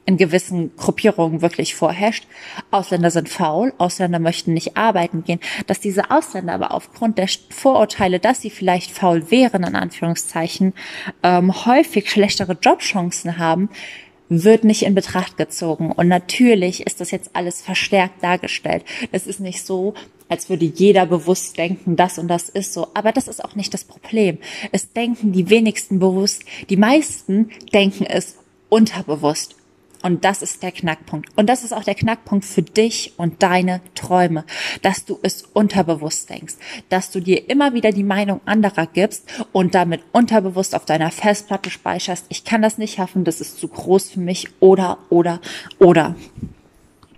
in 0.06 0.16
gewissen 0.16 0.76
Gruppierungen 0.76 1.42
wirklich 1.42 1.74
vorherrscht. 1.74 2.26
Ausländer 2.70 3.10
sind 3.10 3.28
faul, 3.28 3.72
Ausländer 3.78 4.18
möchten 4.18 4.52
nicht 4.52 4.76
arbeiten 4.76 5.24
gehen. 5.24 5.40
Dass 5.66 5.80
diese 5.80 6.10
Ausländer 6.10 6.54
aber 6.54 6.72
aufgrund 6.72 7.18
der 7.18 7.28
Vorurteile, 7.50 8.20
dass 8.20 8.40
sie 8.40 8.50
vielleicht 8.50 8.90
faul 8.90 9.30
wären, 9.30 9.64
in 9.64 9.76
Anführungszeichen, 9.76 10.74
ähm, 11.22 11.64
häufig 11.66 12.10
schlechtere 12.10 12.56
Jobchancen 12.60 13.38
haben, 13.38 13.70
wird 14.28 14.64
nicht 14.64 14.82
in 14.82 14.94
Betracht 14.94 15.36
gezogen. 15.36 15.92
Und 15.92 16.08
natürlich 16.08 16.86
ist 16.86 17.00
das 17.00 17.10
jetzt 17.10 17.30
alles 17.34 17.60
verstärkt 17.62 18.22
dargestellt. 18.22 18.84
Es 19.12 19.26
ist 19.26 19.40
nicht 19.40 19.64
so, 19.64 19.94
als 20.28 20.48
würde 20.48 20.64
jeder 20.64 21.06
bewusst 21.06 21.58
denken, 21.58 21.96
das 21.96 22.18
und 22.18 22.28
das 22.28 22.48
ist 22.48 22.72
so. 22.72 22.88
Aber 22.94 23.12
das 23.12 23.28
ist 23.28 23.44
auch 23.44 23.54
nicht 23.54 23.74
das 23.74 23.84
Problem. 23.84 24.38
Es 24.72 24.92
denken 24.92 25.32
die 25.32 25.50
wenigsten 25.50 25.98
bewusst. 25.98 26.42
Die 26.70 26.76
meisten 26.76 27.50
denken 27.72 28.04
es 28.04 28.36
unterbewusst. 28.68 29.56
Und 30.04 30.22
das 30.22 30.42
ist 30.42 30.62
der 30.62 30.70
Knackpunkt. 30.70 31.30
Und 31.34 31.48
das 31.48 31.64
ist 31.64 31.72
auch 31.72 31.82
der 31.82 31.94
Knackpunkt 31.94 32.44
für 32.44 32.60
dich 32.60 33.14
und 33.16 33.42
deine 33.42 33.80
Träume, 33.94 34.44
dass 34.82 35.06
du 35.06 35.18
es 35.22 35.44
unterbewusst 35.54 36.28
denkst, 36.28 36.56
dass 36.90 37.10
du 37.10 37.20
dir 37.20 37.48
immer 37.48 37.72
wieder 37.72 37.90
die 37.90 38.02
Meinung 38.02 38.42
anderer 38.44 38.86
gibst 38.86 39.24
und 39.52 39.74
damit 39.74 40.02
unterbewusst 40.12 40.74
auf 40.74 40.84
deiner 40.84 41.10
Festplatte 41.10 41.70
speicherst, 41.70 42.26
ich 42.28 42.44
kann 42.44 42.60
das 42.60 42.76
nicht 42.76 42.96
schaffen, 42.96 43.24
das 43.24 43.40
ist 43.40 43.58
zu 43.58 43.66
groß 43.66 44.10
für 44.10 44.20
mich 44.20 44.48
oder, 44.60 44.98
oder, 45.08 45.40
oder. 45.78 46.16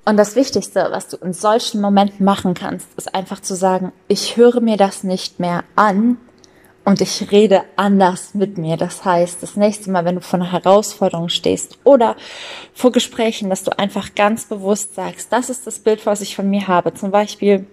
Und 0.04 0.16
das 0.16 0.36
Wichtigste, 0.36 0.86
was 0.92 1.08
du 1.08 1.16
in 1.16 1.32
solchen 1.32 1.80
Momenten 1.80 2.24
machen 2.24 2.54
kannst, 2.54 2.86
ist 2.96 3.12
einfach 3.16 3.40
zu 3.40 3.56
sagen, 3.56 3.90
ich 4.06 4.36
höre 4.36 4.60
mir 4.60 4.76
das 4.76 5.02
nicht 5.02 5.40
mehr 5.40 5.64
an 5.74 6.18
und 6.86 7.00
ich 7.00 7.32
rede 7.32 7.64
anders 7.74 8.34
mit 8.34 8.58
mir. 8.58 8.76
Das 8.76 9.04
heißt, 9.04 9.42
das 9.42 9.56
nächste 9.56 9.90
Mal, 9.90 10.04
wenn 10.04 10.14
du 10.14 10.20
vor 10.20 10.38
einer 10.38 10.52
Herausforderung 10.52 11.28
stehst 11.28 11.80
oder 11.82 12.14
vor 12.72 12.92
Gesprächen, 12.92 13.50
dass 13.50 13.64
du 13.64 13.76
einfach 13.76 14.14
ganz 14.14 14.44
bewusst 14.44 14.94
sagst, 14.94 15.32
das 15.32 15.50
ist 15.50 15.66
das 15.66 15.80
Bild, 15.80 16.06
was 16.06 16.20
ich 16.20 16.36
von 16.36 16.48
mir 16.48 16.68
habe. 16.68 16.94
Zum 16.94 17.10
Beispiel, 17.10 17.66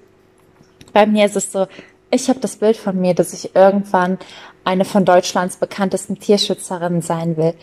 bei 0.93 1.05
mir 1.05 1.27
ist 1.27 1.35
es 1.35 1.51
so, 1.51 1.67
ich 2.09 2.27
habe 2.27 2.39
das 2.39 2.55
Bild 2.55 2.75
von 2.75 2.99
mir, 2.99 3.13
dass 3.13 3.33
ich 3.33 3.55
irgendwann 3.55 4.17
eine 4.63 4.83
von 4.83 5.05
Deutschlands 5.05 5.57
bekanntesten 5.57 6.17
Tierschützerinnen 6.17 7.01
sein 7.01 7.37
will 7.37 7.53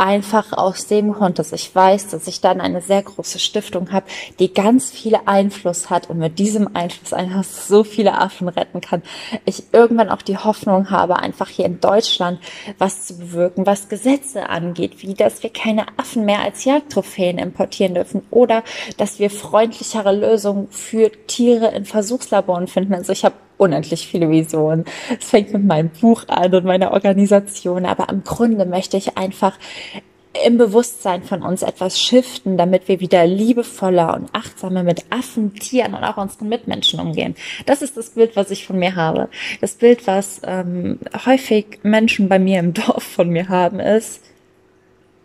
einfach 0.00 0.54
aus 0.54 0.86
dem 0.86 1.12
Grund, 1.12 1.38
dass 1.38 1.52
ich 1.52 1.74
weiß, 1.74 2.08
dass 2.08 2.26
ich 2.26 2.40
dann 2.40 2.60
eine 2.60 2.80
sehr 2.80 3.02
große 3.02 3.38
Stiftung 3.38 3.92
habe, 3.92 4.06
die 4.38 4.52
ganz 4.52 4.90
viel 4.90 5.16
Einfluss 5.26 5.90
hat 5.90 6.08
und 6.08 6.18
mit 6.18 6.38
diesem 6.38 6.74
Einfluss 6.74 7.12
einfach 7.12 7.44
so 7.44 7.84
viele 7.84 8.18
Affen 8.18 8.48
retten 8.48 8.80
kann. 8.80 9.02
Ich 9.44 9.64
irgendwann 9.72 10.08
auch 10.08 10.22
die 10.22 10.38
Hoffnung 10.38 10.90
habe, 10.90 11.16
einfach 11.16 11.48
hier 11.48 11.66
in 11.66 11.80
Deutschland 11.80 12.40
was 12.78 13.06
zu 13.06 13.18
bewirken, 13.18 13.66
was 13.66 13.90
Gesetze 13.90 14.48
angeht, 14.48 15.02
wie 15.02 15.12
dass 15.12 15.42
wir 15.42 15.50
keine 15.50 15.86
Affen 15.98 16.24
mehr 16.24 16.40
als 16.40 16.64
Jagdtrophäen 16.64 17.36
importieren 17.36 17.94
dürfen 17.94 18.22
oder 18.30 18.64
dass 18.96 19.18
wir 19.18 19.28
freundlichere 19.30 20.16
Lösungen 20.16 20.68
für 20.70 21.12
Tiere 21.26 21.68
in 21.74 21.84
Versuchslaboren 21.84 22.68
finden. 22.68 22.94
Also 22.94 23.12
ich 23.12 23.24
habe 23.26 23.34
unendlich 23.60 24.06
viele 24.06 24.30
Visionen. 24.30 24.84
Es 25.18 25.30
fängt 25.30 25.52
mit 25.52 25.64
meinem 25.64 25.90
Buch 25.90 26.24
an 26.28 26.54
und 26.54 26.64
meiner 26.64 26.92
Organisation, 26.92 27.84
aber 27.84 28.08
im 28.08 28.24
Grunde 28.24 28.64
möchte 28.64 28.96
ich 28.96 29.16
einfach 29.16 29.58
im 30.46 30.58
Bewusstsein 30.58 31.24
von 31.24 31.42
uns 31.42 31.62
etwas 31.62 32.00
shiften, 32.00 32.56
damit 32.56 32.86
wir 32.86 33.00
wieder 33.00 33.26
liebevoller 33.26 34.14
und 34.14 34.30
achtsamer 34.32 34.84
mit 34.84 35.04
Affen, 35.10 35.54
Tieren 35.54 35.94
und 35.94 36.04
auch 36.04 36.16
unseren 36.16 36.48
Mitmenschen 36.48 37.00
umgehen. 37.00 37.34
Das 37.66 37.82
ist 37.82 37.96
das 37.96 38.10
Bild, 38.10 38.36
was 38.36 38.50
ich 38.50 38.66
von 38.66 38.78
mir 38.78 38.94
habe. 38.94 39.28
Das 39.60 39.74
Bild, 39.74 40.06
was 40.06 40.40
ähm, 40.44 41.00
häufig 41.26 41.80
Menschen 41.82 42.28
bei 42.28 42.38
mir 42.38 42.60
im 42.60 42.74
Dorf 42.74 43.02
von 43.02 43.28
mir 43.28 43.48
haben, 43.48 43.80
ist, 43.80 44.22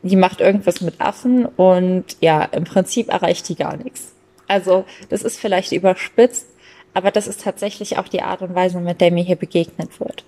die 0.02 0.16
macht 0.16 0.42
irgendwas 0.42 0.82
mit 0.82 1.00
Affen 1.00 1.46
und 1.46 2.06
ja, 2.20 2.44
im 2.44 2.64
Prinzip 2.64 3.10
erreicht 3.10 3.48
die 3.50 3.56
gar 3.56 3.78
nichts. 3.78 4.14
Also 4.48 4.86
das 5.10 5.24
ist 5.24 5.40
vielleicht 5.40 5.72
überspitzt, 5.72 6.48
aber 6.96 7.12
das 7.12 7.28
ist 7.28 7.44
tatsächlich 7.44 8.00
auch 8.00 8.08
die 8.08 8.22
Art 8.22 8.42
und 8.42 8.56
Weise, 8.56 8.80
mit 8.80 9.02
der 9.02 9.12
mir 9.12 9.24
hier 9.24 9.36
begegnet 9.36 10.00
wird. 10.00 10.24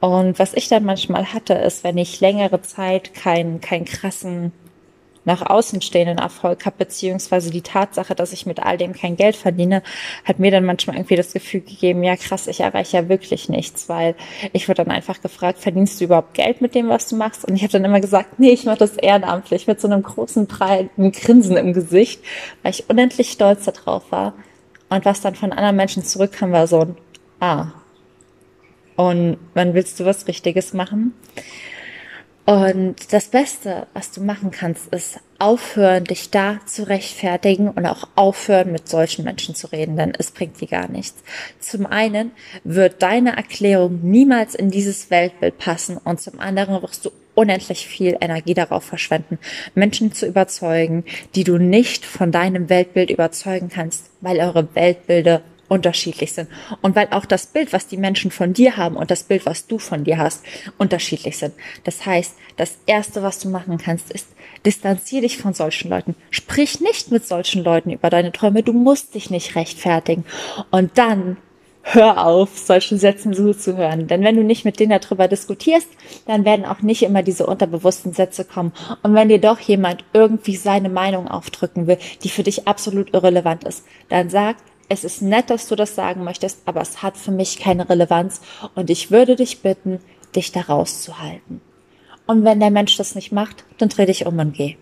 Und 0.00 0.38
was 0.38 0.54
ich 0.54 0.68
dann 0.68 0.84
manchmal 0.84 1.32
hatte, 1.34 1.52
ist, 1.54 1.84
wenn 1.84 1.98
ich 1.98 2.20
längere 2.20 2.62
Zeit 2.62 3.14
keinen 3.14 3.60
keinen 3.60 3.84
krassen 3.84 4.52
nach 5.28 5.42
außen 5.42 5.82
stehenden 5.82 6.16
Erfolg 6.16 6.64
habe, 6.64 6.76
beziehungsweise 6.78 7.50
die 7.50 7.60
Tatsache, 7.60 8.14
dass 8.14 8.32
ich 8.32 8.46
mit 8.46 8.60
all 8.60 8.78
dem 8.78 8.94
kein 8.94 9.16
Geld 9.16 9.36
verdiene, 9.36 9.82
hat 10.24 10.38
mir 10.38 10.50
dann 10.50 10.64
manchmal 10.64 10.96
irgendwie 10.96 11.16
das 11.16 11.34
Gefühl 11.34 11.60
gegeben, 11.60 12.02
ja 12.02 12.16
krass, 12.16 12.46
ich 12.46 12.60
erreiche 12.60 12.96
ja 12.96 13.08
wirklich 13.10 13.50
nichts, 13.50 13.90
weil 13.90 14.14
ich 14.54 14.68
wurde 14.68 14.84
dann 14.84 14.90
einfach 14.90 15.20
gefragt, 15.20 15.58
verdienst 15.58 16.00
du 16.00 16.06
überhaupt 16.06 16.32
Geld 16.32 16.62
mit 16.62 16.74
dem, 16.74 16.88
was 16.88 17.08
du 17.08 17.16
machst? 17.16 17.44
Und 17.44 17.56
ich 17.56 17.62
habe 17.62 17.72
dann 17.72 17.84
immer 17.84 18.00
gesagt, 18.00 18.38
nee, 18.38 18.52
ich 18.52 18.64
mache 18.64 18.78
das 18.78 18.96
ehrenamtlich 18.96 19.66
mit 19.66 19.78
so 19.82 19.88
einem 19.88 20.02
großen, 20.02 20.46
breiten 20.46 21.12
Grinsen 21.12 21.58
im 21.58 21.74
Gesicht, 21.74 22.22
weil 22.62 22.70
ich 22.70 22.88
unendlich 22.88 23.30
stolz 23.30 23.66
darauf 23.66 24.10
war, 24.10 24.32
und 24.88 25.04
was 25.04 25.20
dann 25.20 25.34
von 25.34 25.52
anderen 25.52 25.76
Menschen 25.76 26.04
zurückkam, 26.04 26.52
war 26.52 26.66
so 26.66 26.80
ein 26.80 26.96
Ah. 27.40 27.72
Und 28.96 29.38
wann 29.54 29.74
willst 29.74 30.00
du 30.00 30.04
was 30.04 30.26
Richtiges 30.26 30.72
machen? 30.72 31.14
Und 32.46 33.12
das 33.12 33.28
Beste, 33.28 33.86
was 33.92 34.10
du 34.10 34.22
machen 34.22 34.50
kannst, 34.50 34.86
ist 34.88 35.20
aufhören, 35.38 36.04
dich 36.04 36.30
da 36.30 36.60
zu 36.64 36.88
rechtfertigen 36.88 37.68
und 37.68 37.86
auch 37.86 38.08
aufhören, 38.16 38.72
mit 38.72 38.88
solchen 38.88 39.24
Menschen 39.24 39.54
zu 39.54 39.66
reden, 39.70 39.96
denn 39.96 40.14
es 40.18 40.30
bringt 40.30 40.60
dir 40.60 40.66
gar 40.66 40.88
nichts. 40.88 41.22
Zum 41.60 41.86
einen 41.86 42.32
wird 42.64 43.02
deine 43.02 43.36
Erklärung 43.36 44.00
niemals 44.02 44.54
in 44.54 44.70
dieses 44.70 45.10
Weltbild 45.10 45.58
passen 45.58 45.98
und 45.98 46.20
zum 46.20 46.40
anderen 46.40 46.82
wirst 46.82 47.04
du 47.04 47.10
unendlich 47.38 47.86
viel 47.86 48.16
Energie 48.20 48.54
darauf 48.54 48.82
verschwenden, 48.82 49.38
Menschen 49.76 50.12
zu 50.12 50.26
überzeugen, 50.26 51.04
die 51.36 51.44
du 51.44 51.56
nicht 51.58 52.04
von 52.04 52.32
deinem 52.32 52.68
Weltbild 52.68 53.10
überzeugen 53.10 53.68
kannst, 53.68 54.10
weil 54.20 54.40
eure 54.40 54.74
Weltbilder 54.74 55.42
unterschiedlich 55.68 56.32
sind 56.32 56.48
und 56.82 56.96
weil 56.96 57.06
auch 57.12 57.26
das 57.26 57.46
Bild, 57.46 57.72
was 57.72 57.86
die 57.86 57.96
Menschen 57.96 58.32
von 58.32 58.54
dir 58.54 58.76
haben 58.76 58.96
und 58.96 59.12
das 59.12 59.22
Bild, 59.22 59.46
was 59.46 59.68
du 59.68 59.78
von 59.78 60.02
dir 60.02 60.18
hast, 60.18 60.42
unterschiedlich 60.78 61.38
sind. 61.38 61.54
Das 61.84 62.04
heißt, 62.04 62.34
das 62.56 62.78
erste, 62.86 63.22
was 63.22 63.38
du 63.38 63.48
machen 63.50 63.78
kannst, 63.78 64.10
ist 64.10 64.26
distanzier 64.66 65.20
dich 65.20 65.38
von 65.38 65.54
solchen 65.54 65.90
Leuten. 65.90 66.16
Sprich 66.30 66.80
nicht 66.80 67.12
mit 67.12 67.24
solchen 67.24 67.62
Leuten 67.62 67.90
über 67.90 68.10
deine 68.10 68.32
Träume. 68.32 68.64
Du 68.64 68.72
musst 68.72 69.14
dich 69.14 69.30
nicht 69.30 69.54
rechtfertigen. 69.54 70.24
Und 70.72 70.98
dann 70.98 71.36
hör 71.92 72.26
auf, 72.26 72.58
solchen 72.58 72.98
Sätzen 72.98 73.32
zuzuhören. 73.32 74.06
Denn 74.06 74.22
wenn 74.22 74.36
du 74.36 74.44
nicht 74.44 74.64
mit 74.64 74.78
denen 74.78 74.98
darüber 74.98 75.28
diskutierst, 75.28 75.88
dann 76.26 76.44
werden 76.44 76.64
auch 76.64 76.82
nicht 76.82 77.02
immer 77.02 77.22
diese 77.22 77.46
unterbewussten 77.46 78.12
Sätze 78.12 78.44
kommen. 78.44 78.72
Und 79.02 79.14
wenn 79.14 79.28
dir 79.28 79.40
doch 79.40 79.58
jemand 79.60 80.04
irgendwie 80.12 80.56
seine 80.56 80.88
Meinung 80.88 81.28
aufdrücken 81.28 81.86
will, 81.86 81.98
die 82.22 82.28
für 82.28 82.42
dich 82.42 82.68
absolut 82.68 83.14
irrelevant 83.14 83.64
ist, 83.64 83.84
dann 84.08 84.28
sag, 84.28 84.56
es 84.88 85.04
ist 85.04 85.22
nett, 85.22 85.50
dass 85.50 85.68
du 85.68 85.76
das 85.76 85.94
sagen 85.94 86.24
möchtest, 86.24 86.62
aber 86.64 86.80
es 86.80 87.02
hat 87.02 87.16
für 87.16 87.30
mich 87.30 87.58
keine 87.58 87.88
Relevanz 87.88 88.40
und 88.74 88.90
ich 88.90 89.10
würde 89.10 89.36
dich 89.36 89.60
bitten, 89.60 90.00
dich 90.34 90.52
da 90.52 90.62
rauszuhalten. 90.62 91.60
Und 92.26 92.44
wenn 92.44 92.60
der 92.60 92.70
Mensch 92.70 92.96
das 92.96 93.14
nicht 93.14 93.32
macht, 93.32 93.64
dann 93.78 93.88
dreh 93.88 94.06
dich 94.06 94.26
um 94.26 94.38
und 94.38 94.52
geh. 94.52 94.76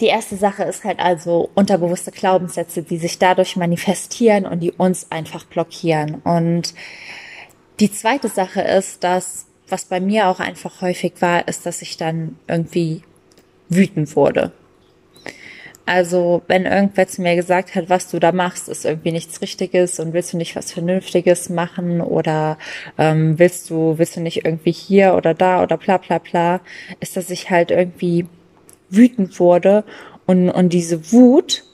Die 0.00 0.06
erste 0.06 0.36
Sache 0.36 0.62
ist 0.62 0.84
halt 0.84 1.00
also 1.00 1.50
unterbewusste 1.54 2.12
Glaubenssätze, 2.12 2.82
die 2.82 2.98
sich 2.98 3.18
dadurch 3.18 3.56
manifestieren 3.56 4.46
und 4.46 4.60
die 4.60 4.70
uns 4.70 5.10
einfach 5.10 5.44
blockieren. 5.44 6.16
Und 6.22 6.74
die 7.80 7.92
zweite 7.92 8.28
Sache 8.28 8.60
ist, 8.60 9.02
dass, 9.02 9.46
was 9.68 9.86
bei 9.86 10.00
mir 10.00 10.28
auch 10.28 10.38
einfach 10.38 10.82
häufig 10.82 11.14
war, 11.20 11.48
ist, 11.48 11.66
dass 11.66 11.82
ich 11.82 11.96
dann 11.96 12.38
irgendwie 12.46 13.02
wütend 13.68 14.14
wurde. 14.14 14.52
Also 15.88 16.42
wenn 16.48 16.66
irgendwer 16.66 17.08
zu 17.08 17.22
mir 17.22 17.34
gesagt 17.34 17.74
hat, 17.74 17.88
was 17.88 18.10
du 18.10 18.18
da 18.18 18.30
machst, 18.30 18.68
ist 18.68 18.84
irgendwie 18.84 19.10
nichts 19.10 19.40
Richtiges 19.40 19.98
und 19.98 20.12
willst 20.12 20.34
du 20.34 20.36
nicht 20.36 20.54
was 20.54 20.70
Vernünftiges 20.70 21.48
machen 21.48 22.02
oder 22.02 22.58
ähm, 22.98 23.38
willst 23.38 23.70
du 23.70 23.96
willst 23.96 24.16
du 24.16 24.20
nicht 24.20 24.44
irgendwie 24.44 24.72
hier 24.72 25.14
oder 25.14 25.32
da 25.32 25.62
oder 25.62 25.78
bla 25.78 25.96
bla 25.96 26.18
bla, 26.18 26.60
ist, 27.00 27.16
dass 27.16 27.30
ich 27.30 27.48
halt 27.48 27.70
irgendwie 27.70 28.26
wütend 28.90 29.38
wurde 29.40 29.84
und 30.26 30.50
und 30.50 30.72
diese 30.72 31.12
Wut 31.12 31.64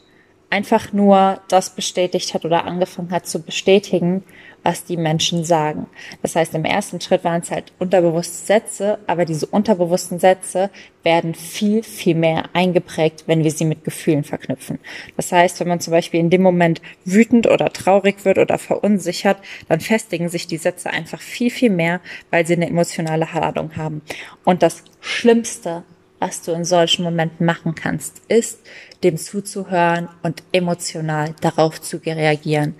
einfach 0.50 0.92
nur 0.92 1.40
das 1.48 1.70
bestätigt 1.70 2.32
hat 2.32 2.44
oder 2.44 2.64
angefangen 2.64 3.10
hat 3.10 3.26
zu 3.26 3.42
bestätigen, 3.42 4.22
was 4.64 4.84
die 4.84 4.96
Menschen 4.96 5.44
sagen. 5.44 5.86
Das 6.22 6.36
heißt, 6.36 6.54
im 6.54 6.64
ersten 6.64 7.00
Schritt 7.00 7.22
waren 7.22 7.42
es 7.42 7.50
halt 7.50 7.72
unterbewusste 7.78 8.46
Sätze, 8.46 8.98
aber 9.06 9.24
diese 9.26 9.46
unterbewussten 9.46 10.18
Sätze 10.18 10.70
werden 11.02 11.34
viel, 11.34 11.82
viel 11.82 12.14
mehr 12.14 12.44
eingeprägt, 12.54 13.24
wenn 13.26 13.44
wir 13.44 13.50
sie 13.50 13.66
mit 13.66 13.84
Gefühlen 13.84 14.24
verknüpfen. 14.24 14.78
Das 15.16 15.30
heißt, 15.32 15.60
wenn 15.60 15.68
man 15.68 15.80
zum 15.80 15.90
Beispiel 15.90 16.20
in 16.20 16.30
dem 16.30 16.42
Moment 16.42 16.80
wütend 17.04 17.46
oder 17.46 17.72
traurig 17.72 18.24
wird 18.24 18.38
oder 18.38 18.58
verunsichert, 18.58 19.36
dann 19.68 19.80
festigen 19.80 20.28
sich 20.28 20.46
die 20.46 20.56
Sätze 20.56 20.90
einfach 20.90 21.20
viel, 21.20 21.50
viel 21.50 21.70
mehr, 21.70 22.00
weil 22.30 22.46
sie 22.46 22.54
eine 22.54 22.68
emotionale 22.68 23.28
Ladung 23.34 23.76
haben. 23.76 24.02
Und 24.44 24.62
das 24.62 24.82
Schlimmste, 25.00 25.82
was 26.18 26.42
du 26.42 26.52
in 26.52 26.64
solchen 26.64 27.04
Momenten 27.04 27.44
machen 27.44 27.74
kannst, 27.74 28.22
ist, 28.28 28.60
dem 29.02 29.18
zuzuhören 29.18 30.08
und 30.22 30.42
emotional 30.52 31.34
darauf 31.40 31.80
zu 31.80 31.98
reagieren. 31.98 32.74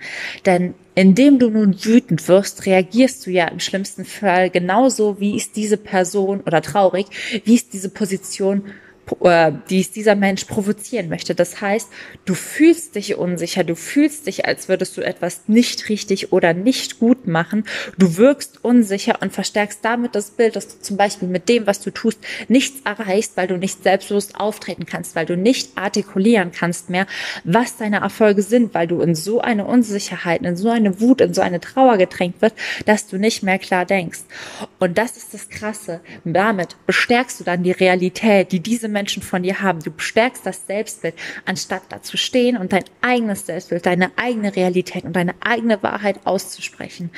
Denn 0.45 0.73
indem 0.95 1.39
du 1.39 1.49
nun 1.49 1.75
wütend 1.83 2.27
wirst, 2.27 2.65
reagierst 2.65 3.25
du 3.25 3.31
ja 3.31 3.47
im 3.47 3.59
schlimmsten 3.59 4.05
Fall 4.05 4.49
genauso, 4.49 5.19
wie 5.19 5.35
es 5.35 5.51
diese 5.51 5.77
Person 5.77 6.41
oder 6.41 6.61
traurig, 6.61 7.07
wie 7.43 7.55
es 7.55 7.69
diese 7.69 7.89
Position 7.89 8.63
äh, 9.21 9.51
die 9.69 9.81
es 9.81 9.91
dieser 9.91 10.15
Mensch 10.15 10.45
provozieren 10.45 11.09
möchte. 11.09 11.35
Das 11.35 11.61
heißt, 11.61 11.89
du 12.25 12.33
fühlst 12.33 12.95
dich 12.95 13.17
unsicher, 13.17 13.63
du 13.63 13.75
fühlst 13.75 14.27
dich, 14.27 14.45
als 14.45 14.67
würdest 14.67 14.97
du 14.97 15.01
etwas 15.01 15.41
nicht 15.47 15.89
richtig 15.89 16.31
oder 16.31 16.53
nicht 16.53 16.99
gut 16.99 17.27
machen. 17.27 17.65
Du 17.97 18.17
wirkst 18.17 18.63
unsicher 18.63 19.19
und 19.21 19.31
verstärkst 19.31 19.79
damit 19.83 20.15
das 20.15 20.31
Bild, 20.31 20.55
dass 20.55 20.67
du 20.67 20.81
zum 20.81 20.97
Beispiel 20.97 21.27
mit 21.27 21.49
dem, 21.49 21.67
was 21.67 21.81
du 21.81 21.91
tust, 21.91 22.19
nichts 22.47 22.81
erreichst, 22.83 23.37
weil 23.37 23.47
du 23.47 23.57
nicht 23.57 23.83
selbstbewusst 23.83 24.39
auftreten 24.39 24.85
kannst, 24.85 25.15
weil 25.15 25.25
du 25.25 25.37
nicht 25.37 25.77
artikulieren 25.77 26.51
kannst 26.51 26.89
mehr, 26.89 27.05
was 27.43 27.77
deine 27.77 27.97
Erfolge 27.97 28.41
sind, 28.41 28.73
weil 28.73 28.87
du 28.87 29.01
in 29.01 29.15
so 29.15 29.41
eine 29.41 29.65
Unsicherheit, 29.65 30.41
in 30.41 30.57
so 30.57 30.69
eine 30.69 30.99
Wut, 30.99 31.21
in 31.21 31.33
so 31.33 31.41
eine 31.41 31.59
Trauer 31.59 31.97
getränkt 31.97 32.41
wirst, 32.41 32.55
dass 32.85 33.07
du 33.07 33.17
nicht 33.17 33.43
mehr 33.43 33.59
klar 33.59 33.85
denkst. 33.85 34.21
Und 34.85 34.99
das 34.99 35.17
ist 35.17 35.33
das 35.33 35.49
Krasse. 35.49 35.99
Damit 36.25 36.75
bestärkst 36.85 37.39
du 37.39 37.43
dann 37.43 37.63
die 37.63 37.71
Realität, 37.71 38.51
die 38.51 38.59
diese 38.59 38.87
Menschen 38.87 39.23
von 39.23 39.41
dir 39.41 39.59
haben. 39.63 39.79
Du 39.79 39.89
bestärkst 39.89 40.45
das 40.45 40.67
Selbstbild, 40.67 41.15
anstatt 41.43 41.81
da 41.89 42.03
zu 42.03 42.17
stehen 42.17 42.55
und 42.55 42.71
dein 42.71 42.83
eigenes 43.01 43.47
Selbstbild, 43.47 43.83
deine 43.87 44.11
eigene 44.15 44.55
Realität 44.55 45.03
und 45.03 45.15
deine 45.15 45.33
eigene 45.39 45.81
Wahrheit 45.81 46.19
auszusprechen. 46.25 47.09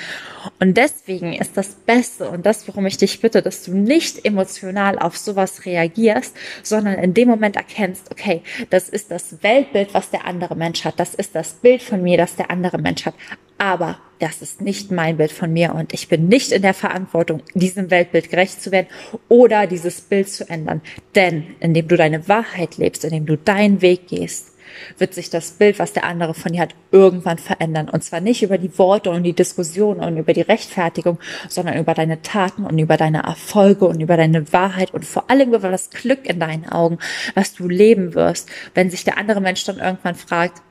Und 0.61 0.77
deswegen 0.77 1.33
ist 1.33 1.57
das 1.57 1.75
Beste 1.75 2.29
und 2.29 2.45
das, 2.45 2.65
worum 2.69 2.85
ich 2.85 2.95
dich 2.95 3.19
bitte, 3.19 3.41
dass 3.41 3.63
du 3.63 3.75
nicht 3.75 4.23
emotional 4.23 4.97
auf 4.97 5.17
sowas 5.17 5.65
reagierst, 5.65 6.37
sondern 6.63 6.93
in 6.93 7.13
dem 7.13 7.27
Moment 7.27 7.57
erkennst, 7.57 8.09
okay, 8.11 8.43
das 8.69 8.87
ist 8.87 9.11
das 9.11 9.43
Weltbild, 9.43 9.93
was 9.93 10.09
der 10.09 10.23
andere 10.23 10.55
Mensch 10.55 10.85
hat. 10.85 11.01
Das 11.01 11.13
ist 11.15 11.35
das 11.35 11.51
Bild 11.51 11.83
von 11.83 12.01
mir, 12.01 12.17
das 12.17 12.37
der 12.37 12.49
andere 12.49 12.77
Mensch 12.77 13.05
hat. 13.05 13.15
Aber 13.57 13.97
das 14.19 14.41
ist 14.41 14.61
nicht 14.61 14.91
mein 14.91 15.17
Bild 15.17 15.31
von 15.31 15.53
mir 15.53 15.75
und 15.75 15.93
ich 15.93 16.07
bin 16.07 16.27
nicht 16.27 16.51
in 16.51 16.61
der 16.61 16.73
Verantwortung, 16.73 17.43
diesem 17.53 17.91
Weltbild 17.91 18.29
gerecht 18.29 18.61
zu 18.61 18.71
werden 18.71 18.87
oder 19.29 19.67
dieses 19.67 20.01
Bild 20.01 20.29
zu 20.29 20.49
ändern. 20.49 20.81
Denn 21.15 21.55
indem 21.59 21.87
du 21.87 21.97
deine 21.97 22.27
Wahrheit 22.27 22.77
lebst, 22.77 23.03
indem 23.03 23.25
du 23.25 23.37
deinen 23.37 23.81
Weg 23.81 24.07
gehst, 24.07 24.53
wird 24.97 25.13
sich 25.13 25.29
das 25.29 25.51
Bild, 25.51 25.79
was 25.79 25.93
der 25.93 26.03
andere 26.03 26.33
von 26.33 26.51
dir 26.51 26.61
hat, 26.61 26.75
irgendwann 26.91 27.37
verändern. 27.37 27.89
Und 27.89 28.03
zwar 28.03 28.21
nicht 28.21 28.43
über 28.43 28.57
die 28.57 28.77
Worte 28.77 29.09
und 29.09 29.23
die 29.23 29.33
Diskussion 29.33 29.97
und 29.99 30.17
über 30.17 30.33
die 30.33 30.41
Rechtfertigung, 30.41 31.19
sondern 31.49 31.77
über 31.77 31.93
deine 31.93 32.21
Taten 32.21 32.65
und 32.65 32.77
über 32.77 32.97
deine 32.97 33.23
Erfolge 33.23 33.85
und 33.85 33.99
über 33.99 34.17
deine 34.17 34.51
Wahrheit 34.53 34.93
und 34.93 35.05
vor 35.05 35.29
allem 35.29 35.53
über 35.53 35.71
das 35.71 35.89
Glück 35.89 36.25
in 36.29 36.39
deinen 36.39 36.67
Augen, 36.67 36.99
was 37.35 37.53
du 37.53 37.67
leben 37.67 38.13
wirst, 38.13 38.49
wenn 38.73 38.89
sich 38.89 39.03
der 39.03 39.17
andere 39.17 39.41
Mensch 39.41 39.63
dann 39.63 39.79
irgendwann 39.79 40.15
fragt, 40.15 40.61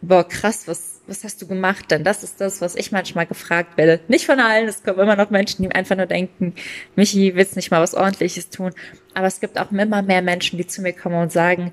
boah, 0.00 0.26
krass, 0.26 0.66
was, 0.66 0.93
was 1.06 1.24
hast 1.24 1.40
du 1.42 1.46
gemacht? 1.46 1.90
Denn 1.90 2.04
das 2.04 2.22
ist 2.22 2.40
das, 2.40 2.60
was 2.60 2.74
ich 2.76 2.92
manchmal 2.92 3.26
gefragt 3.26 3.76
werde. 3.76 4.00
Nicht 4.08 4.26
von 4.26 4.40
allen, 4.40 4.68
es 4.68 4.82
kommen 4.82 5.00
immer 5.00 5.16
noch 5.16 5.30
Menschen, 5.30 5.62
die 5.62 5.74
einfach 5.74 5.96
nur 5.96 6.06
denken, 6.06 6.54
Michi, 6.96 7.34
willst 7.34 7.56
nicht 7.56 7.70
mal 7.70 7.82
was 7.82 7.94
ordentliches 7.94 8.50
tun? 8.50 8.72
Aber 9.12 9.26
es 9.26 9.40
gibt 9.40 9.58
auch 9.58 9.70
immer 9.70 10.02
mehr 10.02 10.22
Menschen, 10.22 10.56
die 10.56 10.66
zu 10.66 10.82
mir 10.82 10.92
kommen 10.92 11.16
und 11.16 11.32
sagen, 11.32 11.72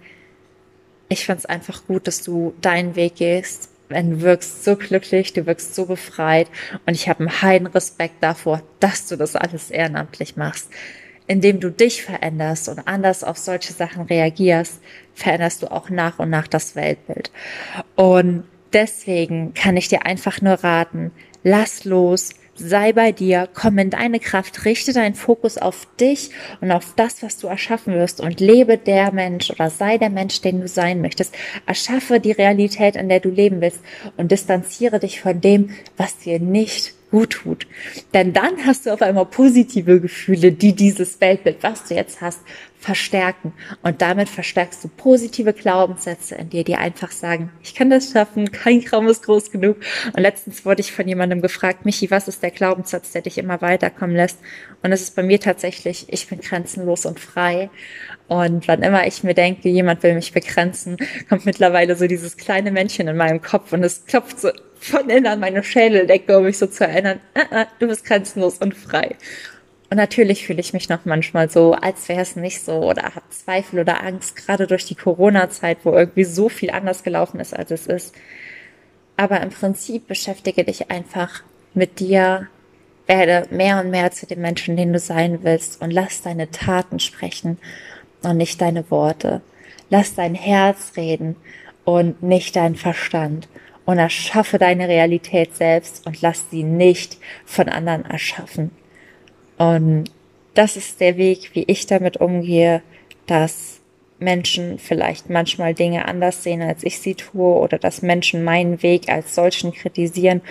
ich 1.10 1.26
find's 1.26 1.46
einfach 1.46 1.86
gut, 1.88 2.08
dass 2.08 2.24
du 2.24 2.54
deinen 2.62 2.96
Weg 2.96 3.16
gehst. 3.16 3.70
Du 3.90 4.22
wirkst 4.22 4.64
so 4.64 4.78
glücklich, 4.78 5.34
du 5.34 5.46
wirkst 5.46 5.76
so 5.76 5.86
befreit 5.86 6.48
und 6.86 6.94
ich 6.94 7.10
habe 7.10 7.20
einen 7.20 7.42
heiden 7.42 7.68
Respekt 7.68 8.16
davor, 8.24 8.64
dass 8.80 9.08
du 9.08 9.18
das 9.18 9.36
alles 9.36 9.70
ehrenamtlich 9.70 10.38
machst. 10.38 10.70
Indem 11.28 11.60
du 11.60 11.70
dich 11.70 12.04
veränderst 12.04 12.70
und 12.70 12.88
anders 12.88 13.24
auf 13.24 13.38
solche 13.38 13.74
Sachen 13.74 14.04
reagierst, 14.04 14.82
veränderst 15.14 15.62
du 15.62 15.72
auch 15.72 15.90
nach 15.90 16.20
und 16.20 16.30
nach 16.30 16.48
das 16.48 16.76
Weltbild. 16.76 17.32
Und 17.96 18.46
deswegen 18.74 19.54
kann 19.54 19.78
ich 19.78 19.88
dir 19.88 20.06
einfach 20.06 20.42
nur 20.42 20.56
raten, 20.56 21.12
lass 21.44 21.86
los, 21.86 22.32
sei 22.56 22.94
bei 22.94 23.12
dir, 23.12 23.50
komm 23.54 23.78
in 23.78 23.90
deine 23.90 24.20
Kraft, 24.20 24.66
richte 24.66 24.94
deinen 24.94 25.16
Fokus 25.16 25.58
auf 25.58 25.88
dich 26.00 26.32
und 26.60 26.72
auf 26.72 26.94
das, 26.96 27.24
was 27.24 27.38
du 27.38 27.48
erschaffen 27.48 27.94
wirst 27.94 28.22
und 28.22 28.40
lebe 28.40 28.78
der 28.78 29.12
Mensch 29.12 29.50
oder 29.50 29.70
sei 29.70 29.98
der 29.98 30.10
Mensch, 30.10 30.42
den 30.42 30.62
du 30.62 30.68
sein 30.68 31.02
möchtest. 31.02 31.36
Erschaffe 31.66 32.20
die 32.20 32.32
Realität, 32.32 32.96
in 32.96 33.10
der 33.10 33.20
du 33.20 33.30
leben 33.30 33.62
willst 33.62 33.82
und 34.18 34.32
distanziere 34.32 35.00
dich 35.00 35.22
von 35.22 35.42
dem, 35.42 35.72
was 35.98 36.18
dir 36.20 36.40
nicht 36.40 36.94
gut 37.12 37.32
tut. 37.32 37.68
Denn 38.14 38.34
dann 38.34 38.66
hast 38.66 38.86
du 38.86 38.92
auf 38.92 39.02
einmal 39.02 39.26
positive 39.26 40.00
Gefühle, 40.00 40.52
die 40.52 40.74
dieses 40.74 41.22
Weltbild, 41.22 41.58
was 41.62 41.84
du 41.84 41.94
jetzt 41.94 42.22
hast, 42.22 42.40
verstärken. 42.80 43.54
Und 43.84 44.02
damit 44.02 44.28
verstärkst 44.28 44.84
du 44.84 44.88
positive 44.88 45.54
Glaubenssätze 45.54 46.36
in 46.36 46.50
dir, 46.50 46.64
die 46.64 46.76
einfach 46.76 47.12
sagen, 47.12 47.52
ich 47.62 47.76
kann 47.76 47.92
das 47.92 48.12
schaffen, 48.12 48.52
kein 48.52 48.82
Traum 48.82 49.08
ist 49.08 49.24
groß 49.24 49.52
genug. 49.52 49.78
Und 50.14 50.20
letztens 50.20 50.66
wurde 50.66 50.82
ich 50.82 50.92
von 50.92 51.08
jemandem 51.08 51.42
gefragt, 51.42 51.86
Michi, 51.86 52.10
was 52.10 52.28
ist 52.28 52.42
der 52.42 52.50
Glaubenssatz, 52.50 53.12
der 53.12 53.22
dich 53.22 53.38
immer 53.38 53.62
weiterkommen 53.62 54.16
lässt? 54.16 54.40
Und 54.82 54.92
es 54.92 55.02
ist 55.02 55.16
bei 55.16 55.22
mir 55.22 55.40
tatsächlich, 55.40 56.08
ich 56.10 56.28
bin 56.28 56.40
grenzenlos 56.40 57.06
und 57.06 57.20
frei. 57.20 57.70
Und 58.28 58.68
wann 58.68 58.82
immer 58.82 59.06
ich 59.06 59.24
mir 59.24 59.36
denke, 59.36 59.70
jemand 59.70 60.02
will 60.02 60.16
mich 60.16 60.32
begrenzen, 60.32 60.98
kommt 61.30 61.46
mittlerweile 61.46 61.96
so 61.96 62.08
dieses 62.08 62.38
kleine 62.38 62.72
Männchen 62.72 63.08
in 63.08 63.18
meinem 63.18 63.42
Kopf 63.42 63.74
und 63.74 63.84
es 63.84 64.06
klopft 64.06 64.40
so 64.40 64.50
von 64.82 65.10
innen 65.10 65.28
an 65.28 65.40
meine 65.40 65.64
Schädeldecke, 65.64 66.38
um 66.38 66.44
mich 66.46 66.58
so 66.58 66.68
zu 66.68 66.86
erinnern, 66.86 67.20
ah, 67.36 67.46
ah, 67.52 67.68
du 67.80 67.88
bist 67.88 68.04
grenzenlos 68.04 68.58
und 68.58 68.76
frei. 68.76 69.16
Und 69.92 69.98
natürlich 69.98 70.46
fühle 70.46 70.62
ich 70.62 70.74
mich 70.74 70.90
noch 70.90 71.06
manchmal 71.06 71.50
so, 71.50 71.74
als 71.74 72.10
wäre 72.10 72.22
es 72.22 72.36
nicht 72.36 72.64
so 72.64 72.90
oder 72.90 73.04
habe 73.04 73.30
Zweifel 73.30 73.80
oder 73.80 74.04
Angst, 74.04 74.38
gerade 74.38 74.66
durch 74.66 74.86
die 74.86 74.96
Corona-Zeit, 74.96 75.80
wo 75.84 75.92
irgendwie 75.92 76.24
so 76.24 76.50
viel 76.50 76.72
anders 76.72 77.04
gelaufen 77.04 77.40
ist, 77.40 77.56
als 77.56 77.72
es 77.72 77.88
ist. 77.88 78.16
Aber 79.18 79.42
im 79.42 79.50
Prinzip 79.50 80.08
beschäftige 80.08 80.64
dich 80.64 80.90
einfach 80.90 81.44
mit 81.74 82.00
dir, 82.00 82.48
werde 83.06 83.48
mehr 83.52 83.82
und 83.82 83.92
mehr 83.92 84.12
zu 84.12 84.26
dem 84.26 84.42
Menschen, 84.42 84.78
den 84.78 84.94
du 84.94 85.00
sein 85.00 85.40
willst 85.44 85.82
und 85.82 85.92
lass 85.92 86.22
deine 86.22 86.50
Taten 86.50 87.00
sprechen 87.00 87.60
und 88.24 88.38
nicht 88.38 88.62
deine 88.62 88.90
Worte. 88.90 89.42
Lass 89.90 90.16
dein 90.16 90.36
Herz 90.36 90.94
reden 90.96 91.36
und 91.84 92.24
nicht 92.24 92.56
dein 92.56 92.76
Verstand 92.76 93.48
und 93.86 93.98
erschaffe 93.98 94.58
deine 94.58 94.88
Realität 94.88 95.56
selbst 95.56 96.06
und 96.06 96.22
lass 96.22 96.50
sie 96.50 96.64
nicht 96.64 97.18
von 97.46 97.70
anderen 97.70 98.06
erschaffen. 98.06 98.72
Und 99.58 100.06
das 100.54 100.76
ist 100.76 101.00
der 101.00 101.18
Weg, 101.18 101.52
wie 101.54 101.64
ich 101.64 101.88
damit 101.88 102.18
umgehe, 102.18 102.82
dass 103.26 103.80
Menschen 104.20 104.78
vielleicht 104.78 105.30
manchmal 105.30 105.74
Dinge 105.74 106.06
anders 106.08 106.44
sehen, 106.44 106.62
als 106.62 106.84
ich 106.84 107.00
sie 107.00 107.16
tue, 107.16 107.56
oder 107.56 107.80
dass 107.80 108.02
Menschen 108.02 108.44
meinen 108.44 108.84
Weg 108.84 109.10
als 109.10 109.34
solchen 109.36 109.74
kritisieren, 109.74 110.42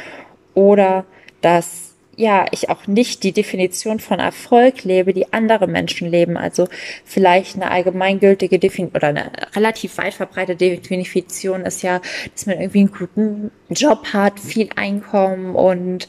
oder 0.55 1.05
dass 1.41 1.90
ja, 2.21 2.45
ich 2.51 2.69
auch 2.69 2.87
nicht 2.87 3.23
die 3.23 3.33
Definition 3.33 3.99
von 3.99 4.19
Erfolg 4.19 4.85
lebe, 4.85 5.15
die 5.15 5.33
andere 5.33 5.67
Menschen 5.67 6.07
leben. 6.07 6.37
Also 6.37 6.69
vielleicht 7.07 7.57
eine 7.57 7.71
allgemeingültige 7.71 8.59
Definition 8.59 8.95
oder 8.95 9.09
eine 9.09 9.33
relativ 9.57 9.97
weit 9.97 10.13
verbreitete 10.13 10.77
Definition 10.77 11.63
ist 11.63 11.83
ja, 11.83 12.03
dass 12.35 12.45
man 12.45 12.61
irgendwie 12.61 12.81
einen 12.81 12.93
guten 12.93 13.51
Job 13.71 14.09
hat, 14.13 14.39
viel 14.39 14.69
Einkommen 14.77 15.55
und 15.55 16.09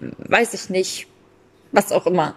weiß 0.00 0.54
ich 0.54 0.68
nicht, 0.68 1.06
was 1.70 1.92
auch 1.92 2.06
immer. 2.06 2.34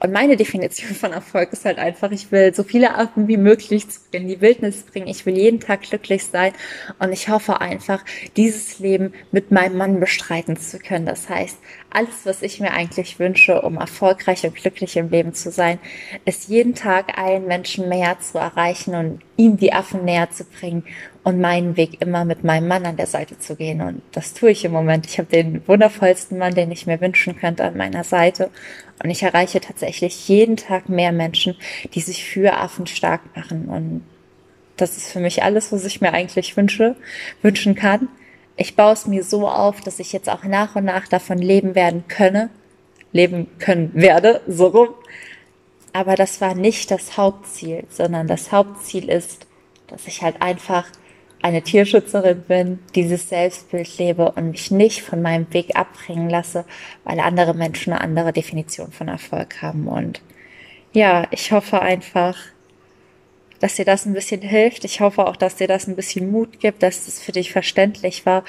Und 0.00 0.12
meine 0.12 0.36
Definition 0.36 0.94
von 0.94 1.12
Erfolg 1.12 1.52
ist 1.52 1.64
halt 1.64 1.78
einfach, 1.78 2.12
ich 2.12 2.30
will 2.30 2.54
so 2.54 2.62
viele 2.62 2.94
Affen 2.94 3.26
wie 3.26 3.36
möglich 3.36 3.84
in 4.12 4.28
die 4.28 4.40
Wildnis 4.40 4.84
bringen. 4.84 5.08
Ich 5.08 5.26
will 5.26 5.36
jeden 5.36 5.58
Tag 5.58 5.82
glücklich 5.82 6.24
sein. 6.24 6.52
Und 7.00 7.12
ich 7.12 7.28
hoffe 7.28 7.60
einfach, 7.60 8.04
dieses 8.36 8.78
Leben 8.78 9.12
mit 9.32 9.50
meinem 9.50 9.76
Mann 9.76 9.98
bestreiten 9.98 10.56
zu 10.56 10.78
können. 10.78 11.06
Das 11.06 11.28
heißt, 11.28 11.58
alles, 11.90 12.24
was 12.24 12.42
ich 12.42 12.60
mir 12.60 12.72
eigentlich 12.72 13.18
wünsche, 13.18 13.62
um 13.62 13.76
erfolgreich 13.76 14.44
und 14.44 14.54
glücklich 14.54 14.96
im 14.96 15.10
Leben 15.10 15.34
zu 15.34 15.50
sein, 15.50 15.80
ist 16.24 16.48
jeden 16.48 16.74
Tag 16.74 17.18
einen 17.18 17.46
Menschen 17.46 17.88
mehr 17.88 18.20
zu 18.20 18.38
erreichen 18.38 18.94
und 18.94 19.20
ihm 19.36 19.56
die 19.56 19.72
Affen 19.72 20.04
näher 20.04 20.30
zu 20.30 20.44
bringen 20.44 20.84
und 21.24 21.40
meinen 21.40 21.76
Weg 21.76 22.00
immer 22.00 22.24
mit 22.24 22.44
meinem 22.44 22.68
Mann 22.68 22.86
an 22.86 22.96
der 22.96 23.06
Seite 23.06 23.38
zu 23.38 23.56
gehen. 23.56 23.80
Und 23.80 24.02
das 24.12 24.34
tue 24.34 24.50
ich 24.50 24.64
im 24.64 24.72
Moment. 24.72 25.06
Ich 25.06 25.18
habe 25.18 25.28
den 25.28 25.66
wundervollsten 25.66 26.38
Mann, 26.38 26.54
den 26.54 26.70
ich 26.70 26.86
mir 26.86 27.00
wünschen 27.00 27.36
könnte, 27.36 27.64
an 27.64 27.76
meiner 27.76 28.04
Seite. 28.04 28.50
Und 29.02 29.10
ich 29.10 29.22
erreiche 29.22 29.60
tatsächlich 29.60 30.28
jeden 30.28 30.56
Tag 30.56 30.88
mehr 30.88 31.12
Menschen, 31.12 31.56
die 31.94 32.00
sich 32.00 32.24
für 32.24 32.56
Affen 32.56 32.86
stark 32.86 33.20
machen. 33.36 33.68
Und 33.68 34.04
das 34.76 34.96
ist 34.96 35.10
für 35.10 35.20
mich 35.20 35.42
alles, 35.42 35.72
was 35.72 35.84
ich 35.84 36.00
mir 36.00 36.12
eigentlich 36.12 36.56
wünsche, 36.56 36.96
wünschen 37.42 37.74
kann. 37.74 38.08
Ich 38.56 38.74
baue 38.74 38.92
es 38.92 39.06
mir 39.06 39.22
so 39.22 39.48
auf, 39.48 39.80
dass 39.80 40.00
ich 40.00 40.12
jetzt 40.12 40.28
auch 40.28 40.44
nach 40.44 40.76
und 40.76 40.84
nach 40.84 41.06
davon 41.08 41.38
leben 41.38 41.74
werden 41.74 42.04
könne, 42.08 42.50
leben 43.12 43.48
können 43.58 43.90
werde, 43.94 44.40
so 44.48 44.68
rum. 44.68 44.88
Aber 45.92 46.14
das 46.14 46.40
war 46.40 46.54
nicht 46.54 46.90
das 46.90 47.16
Hauptziel, 47.16 47.84
sondern 47.88 48.26
das 48.26 48.52
Hauptziel 48.52 49.08
ist, 49.08 49.46
dass 49.88 50.06
ich 50.06 50.22
halt 50.22 50.42
einfach 50.42 50.86
eine 51.42 51.62
Tierschützerin 51.62 52.42
bin, 52.42 52.78
dieses 52.94 53.28
Selbstbild 53.28 53.98
lebe 53.98 54.32
und 54.32 54.50
mich 54.50 54.70
nicht 54.70 55.02
von 55.02 55.22
meinem 55.22 55.52
Weg 55.52 55.76
abbringen 55.76 56.28
lasse, 56.28 56.64
weil 57.04 57.20
andere 57.20 57.54
Menschen 57.54 57.92
eine 57.92 58.02
andere 58.02 58.32
Definition 58.32 58.90
von 58.90 59.08
Erfolg 59.08 59.62
haben. 59.62 59.86
Und 59.86 60.20
ja, 60.92 61.28
ich 61.30 61.52
hoffe 61.52 61.80
einfach, 61.80 62.36
dass 63.60 63.74
dir 63.74 63.84
das 63.84 64.06
ein 64.06 64.14
bisschen 64.14 64.42
hilft. 64.42 64.84
Ich 64.84 65.00
hoffe 65.00 65.26
auch, 65.26 65.36
dass 65.36 65.56
dir 65.56 65.68
das 65.68 65.86
ein 65.86 65.96
bisschen 65.96 66.30
Mut 66.30 66.60
gibt, 66.60 66.82
dass 66.82 67.08
es 67.08 67.20
für 67.20 67.32
dich 67.32 67.52
verständlich 67.52 68.26
war 68.26 68.44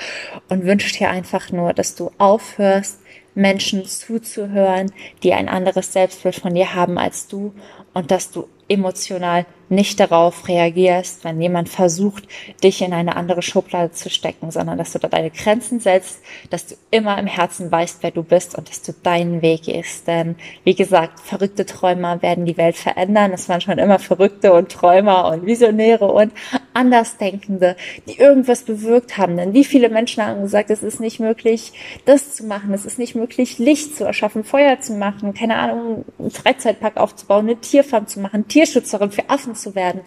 und 0.50 0.66
wünsche 0.66 0.96
dir 0.98 1.10
einfach 1.10 1.52
nur, 1.52 1.74
dass 1.74 1.96
du 1.96 2.12
aufhörst, 2.18 3.00
Menschen 3.36 3.86
zuzuhören, 3.86 4.92
die 5.24 5.34
ein 5.34 5.48
anderes 5.48 5.94
Selbstbild 5.94 6.36
von 6.36 6.56
dir 6.56 6.74
haben 6.74 6.98
als 6.98 7.28
du 7.28 7.54
und 7.94 8.12
dass 8.12 8.32
du 8.32 8.48
emotional 8.68 9.46
nicht 9.70 10.00
darauf 10.00 10.48
reagierst, 10.48 11.24
wenn 11.24 11.42
jemand 11.42 11.70
versucht, 11.70 12.28
dich 12.64 12.82
in 12.82 12.94
eine 12.94 13.16
andere 13.16 13.42
Schublade 13.42 13.92
zu 13.92 14.10
stecken, 14.10 14.52
sondern 14.52 14.78
dass 14.78 14.94
du 14.94 15.00
da 15.00 15.08
deine 15.08 15.30
Grenzen 15.30 15.80
setzt, 15.80 16.20
dass 16.50 16.68
du 16.68 16.76
immer 16.92 17.18
im 17.18 17.28
Herzen 17.28 17.72
weißt, 17.72 18.00
wer 18.02 18.12
du 18.12 18.24
bist 18.24 18.56
und 18.56 18.70
dass 18.70 18.82
du 18.82 18.94
deinen 18.94 19.42
Weg 19.42 19.64
gehst. 19.64 20.08
Denn 20.08 20.36
wie 20.64 20.76
gesagt, 20.76 21.20
verrückte 21.20 21.66
Träumer 21.66 22.22
werden 22.22 22.46
die 22.46 22.58
Welt 22.58 22.78
verändern. 22.78 23.32
Es 23.34 23.50
waren 23.50 23.62
schon 23.62 23.78
immer 23.78 24.00
Verrückte 24.00 24.54
und 24.54 24.72
Träumer 24.72 25.32
und 25.32 25.46
Visionäre 25.46 26.06
und 26.06 26.34
Andersdenkende, 26.74 27.76
die 28.08 28.18
irgendwas 28.18 28.64
bewirkt 28.64 29.18
haben. 29.18 29.38
Denn 29.38 29.54
wie 29.54 29.66
viele 29.66 29.90
Menschen 29.90 30.26
haben 30.26 30.42
gesagt, 30.42 30.70
es 30.70 30.84
ist 30.84 31.00
nicht 31.00 31.20
möglich, 31.20 31.74
das 32.06 32.36
zu 32.36 32.46
machen, 32.46 32.74
es 32.74 32.86
ist 32.86 33.00
nicht 33.00 33.16
möglich, 33.16 33.60
Licht 33.60 33.96
zu 33.96 34.06
erschaffen, 34.06 34.44
Feuer 34.44 34.80
zu 34.80 34.94
machen, 34.94 35.34
keine 35.34 35.58
Ahnung, 35.58 36.06
einen 36.18 36.32
Freizeitpark 36.32 36.98
aufzubauen, 36.98 37.48
eine 37.48 37.60
Tierfarm 37.60 38.08
zu 38.08 38.20
machen, 38.20 38.48
Tierschützerin 38.48 39.12
für 39.12 39.30
Affen 39.30 39.56
zu 39.62 39.76
werden. 39.76 40.02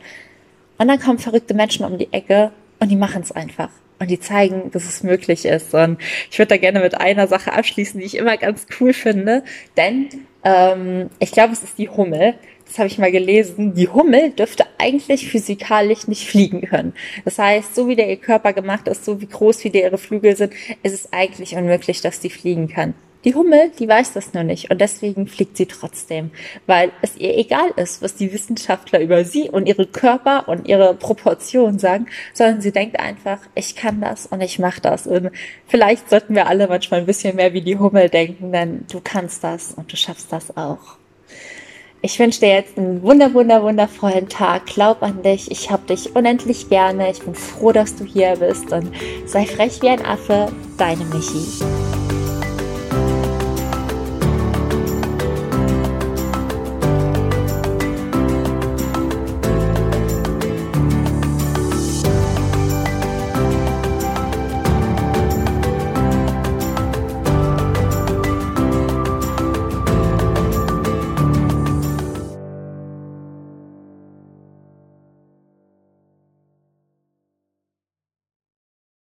Und 0.78 0.88
dann 0.88 1.00
kommen 1.00 1.18
verrückte 1.18 1.54
Menschen 1.54 1.84
um 1.84 1.98
die 1.98 2.12
Ecke 2.12 2.52
und 2.80 2.88
die 2.88 2.96
machen 2.96 3.22
es 3.22 3.32
einfach. 3.32 3.70
Und 3.98 4.10
die 4.10 4.18
zeigen, 4.18 4.72
dass 4.72 4.84
es 4.84 5.04
möglich 5.04 5.44
ist. 5.44 5.72
Und 5.74 5.98
ich 6.30 6.38
würde 6.38 6.48
da 6.48 6.56
gerne 6.56 6.80
mit 6.80 7.00
einer 7.00 7.28
Sache 7.28 7.52
abschließen, 7.52 8.00
die 8.00 8.06
ich 8.06 8.16
immer 8.16 8.36
ganz 8.36 8.66
cool 8.80 8.92
finde. 8.92 9.44
Denn 9.76 10.08
ähm, 10.42 11.08
ich 11.20 11.30
glaube, 11.30 11.52
es 11.52 11.62
ist 11.62 11.78
die 11.78 11.88
Hummel. 11.88 12.34
das 12.66 12.78
habe 12.78 12.88
ich 12.88 12.98
mal 12.98 13.12
gelesen, 13.12 13.74
die 13.74 13.88
Hummel 13.88 14.30
dürfte 14.30 14.64
eigentlich 14.78 15.28
physikalisch 15.28 16.08
nicht 16.08 16.28
fliegen 16.28 16.62
können. 16.62 16.94
Das 17.24 17.38
heißt, 17.38 17.76
so 17.76 17.86
wie 17.86 17.94
der 17.94 18.10
ihr 18.10 18.16
Körper 18.16 18.52
gemacht 18.52 18.88
ist, 18.88 19.04
so 19.04 19.20
wie 19.20 19.28
groß 19.28 19.62
wie 19.62 19.70
der 19.70 19.84
ihre 19.84 19.98
Flügel 19.98 20.36
sind, 20.36 20.52
ist 20.82 20.94
es 20.94 21.12
eigentlich 21.12 21.54
unmöglich, 21.54 22.00
dass 22.00 22.18
die 22.18 22.30
fliegen 22.30 22.66
kann. 22.66 22.94
Die 23.24 23.34
Hummel, 23.34 23.70
die 23.78 23.88
weiß 23.88 24.14
das 24.14 24.34
nur 24.34 24.42
nicht 24.42 24.70
und 24.70 24.80
deswegen 24.80 25.28
fliegt 25.28 25.56
sie 25.56 25.66
trotzdem, 25.66 26.32
weil 26.66 26.90
es 27.02 27.16
ihr 27.16 27.36
egal 27.38 27.70
ist, 27.76 28.02
was 28.02 28.16
die 28.16 28.32
Wissenschaftler 28.32 29.00
über 29.00 29.24
sie 29.24 29.48
und 29.48 29.66
ihre 29.66 29.86
Körper 29.86 30.48
und 30.48 30.66
ihre 30.66 30.94
Proportionen 30.94 31.78
sagen, 31.78 32.06
sondern 32.32 32.60
sie 32.60 32.72
denkt 32.72 32.98
einfach, 32.98 33.38
ich 33.54 33.76
kann 33.76 34.00
das 34.00 34.26
und 34.26 34.40
ich 34.40 34.58
mache 34.58 34.80
das. 34.80 35.06
Und 35.06 35.30
vielleicht 35.68 36.10
sollten 36.10 36.34
wir 36.34 36.48
alle 36.48 36.66
manchmal 36.66 37.00
ein 37.00 37.06
bisschen 37.06 37.36
mehr 37.36 37.52
wie 37.52 37.60
die 37.60 37.78
Hummel 37.78 38.08
denken, 38.08 38.50
denn 38.50 38.84
du 38.90 39.00
kannst 39.02 39.44
das 39.44 39.72
und 39.72 39.92
du 39.92 39.96
schaffst 39.96 40.32
das 40.32 40.56
auch. 40.56 40.96
Ich 42.04 42.18
wünsche 42.18 42.40
dir 42.40 42.48
jetzt 42.48 42.76
einen 42.76 43.00
wunder, 43.02 43.32
wunder, 43.32 43.62
wundervollen 43.62 44.28
Tag. 44.28 44.66
Glaub 44.66 45.04
an 45.04 45.22
dich. 45.22 45.52
Ich 45.52 45.70
hab 45.70 45.86
dich 45.86 46.16
unendlich 46.16 46.68
gerne. 46.68 47.12
Ich 47.12 47.20
bin 47.20 47.36
froh, 47.36 47.70
dass 47.70 47.94
du 47.94 48.04
hier 48.04 48.34
bist 48.36 48.72
und 48.72 48.90
sei 49.24 49.46
frech 49.46 49.80
wie 49.82 49.90
ein 49.90 50.04
Affe. 50.04 50.50
Deine 50.76 51.04
Michi. 51.04 51.91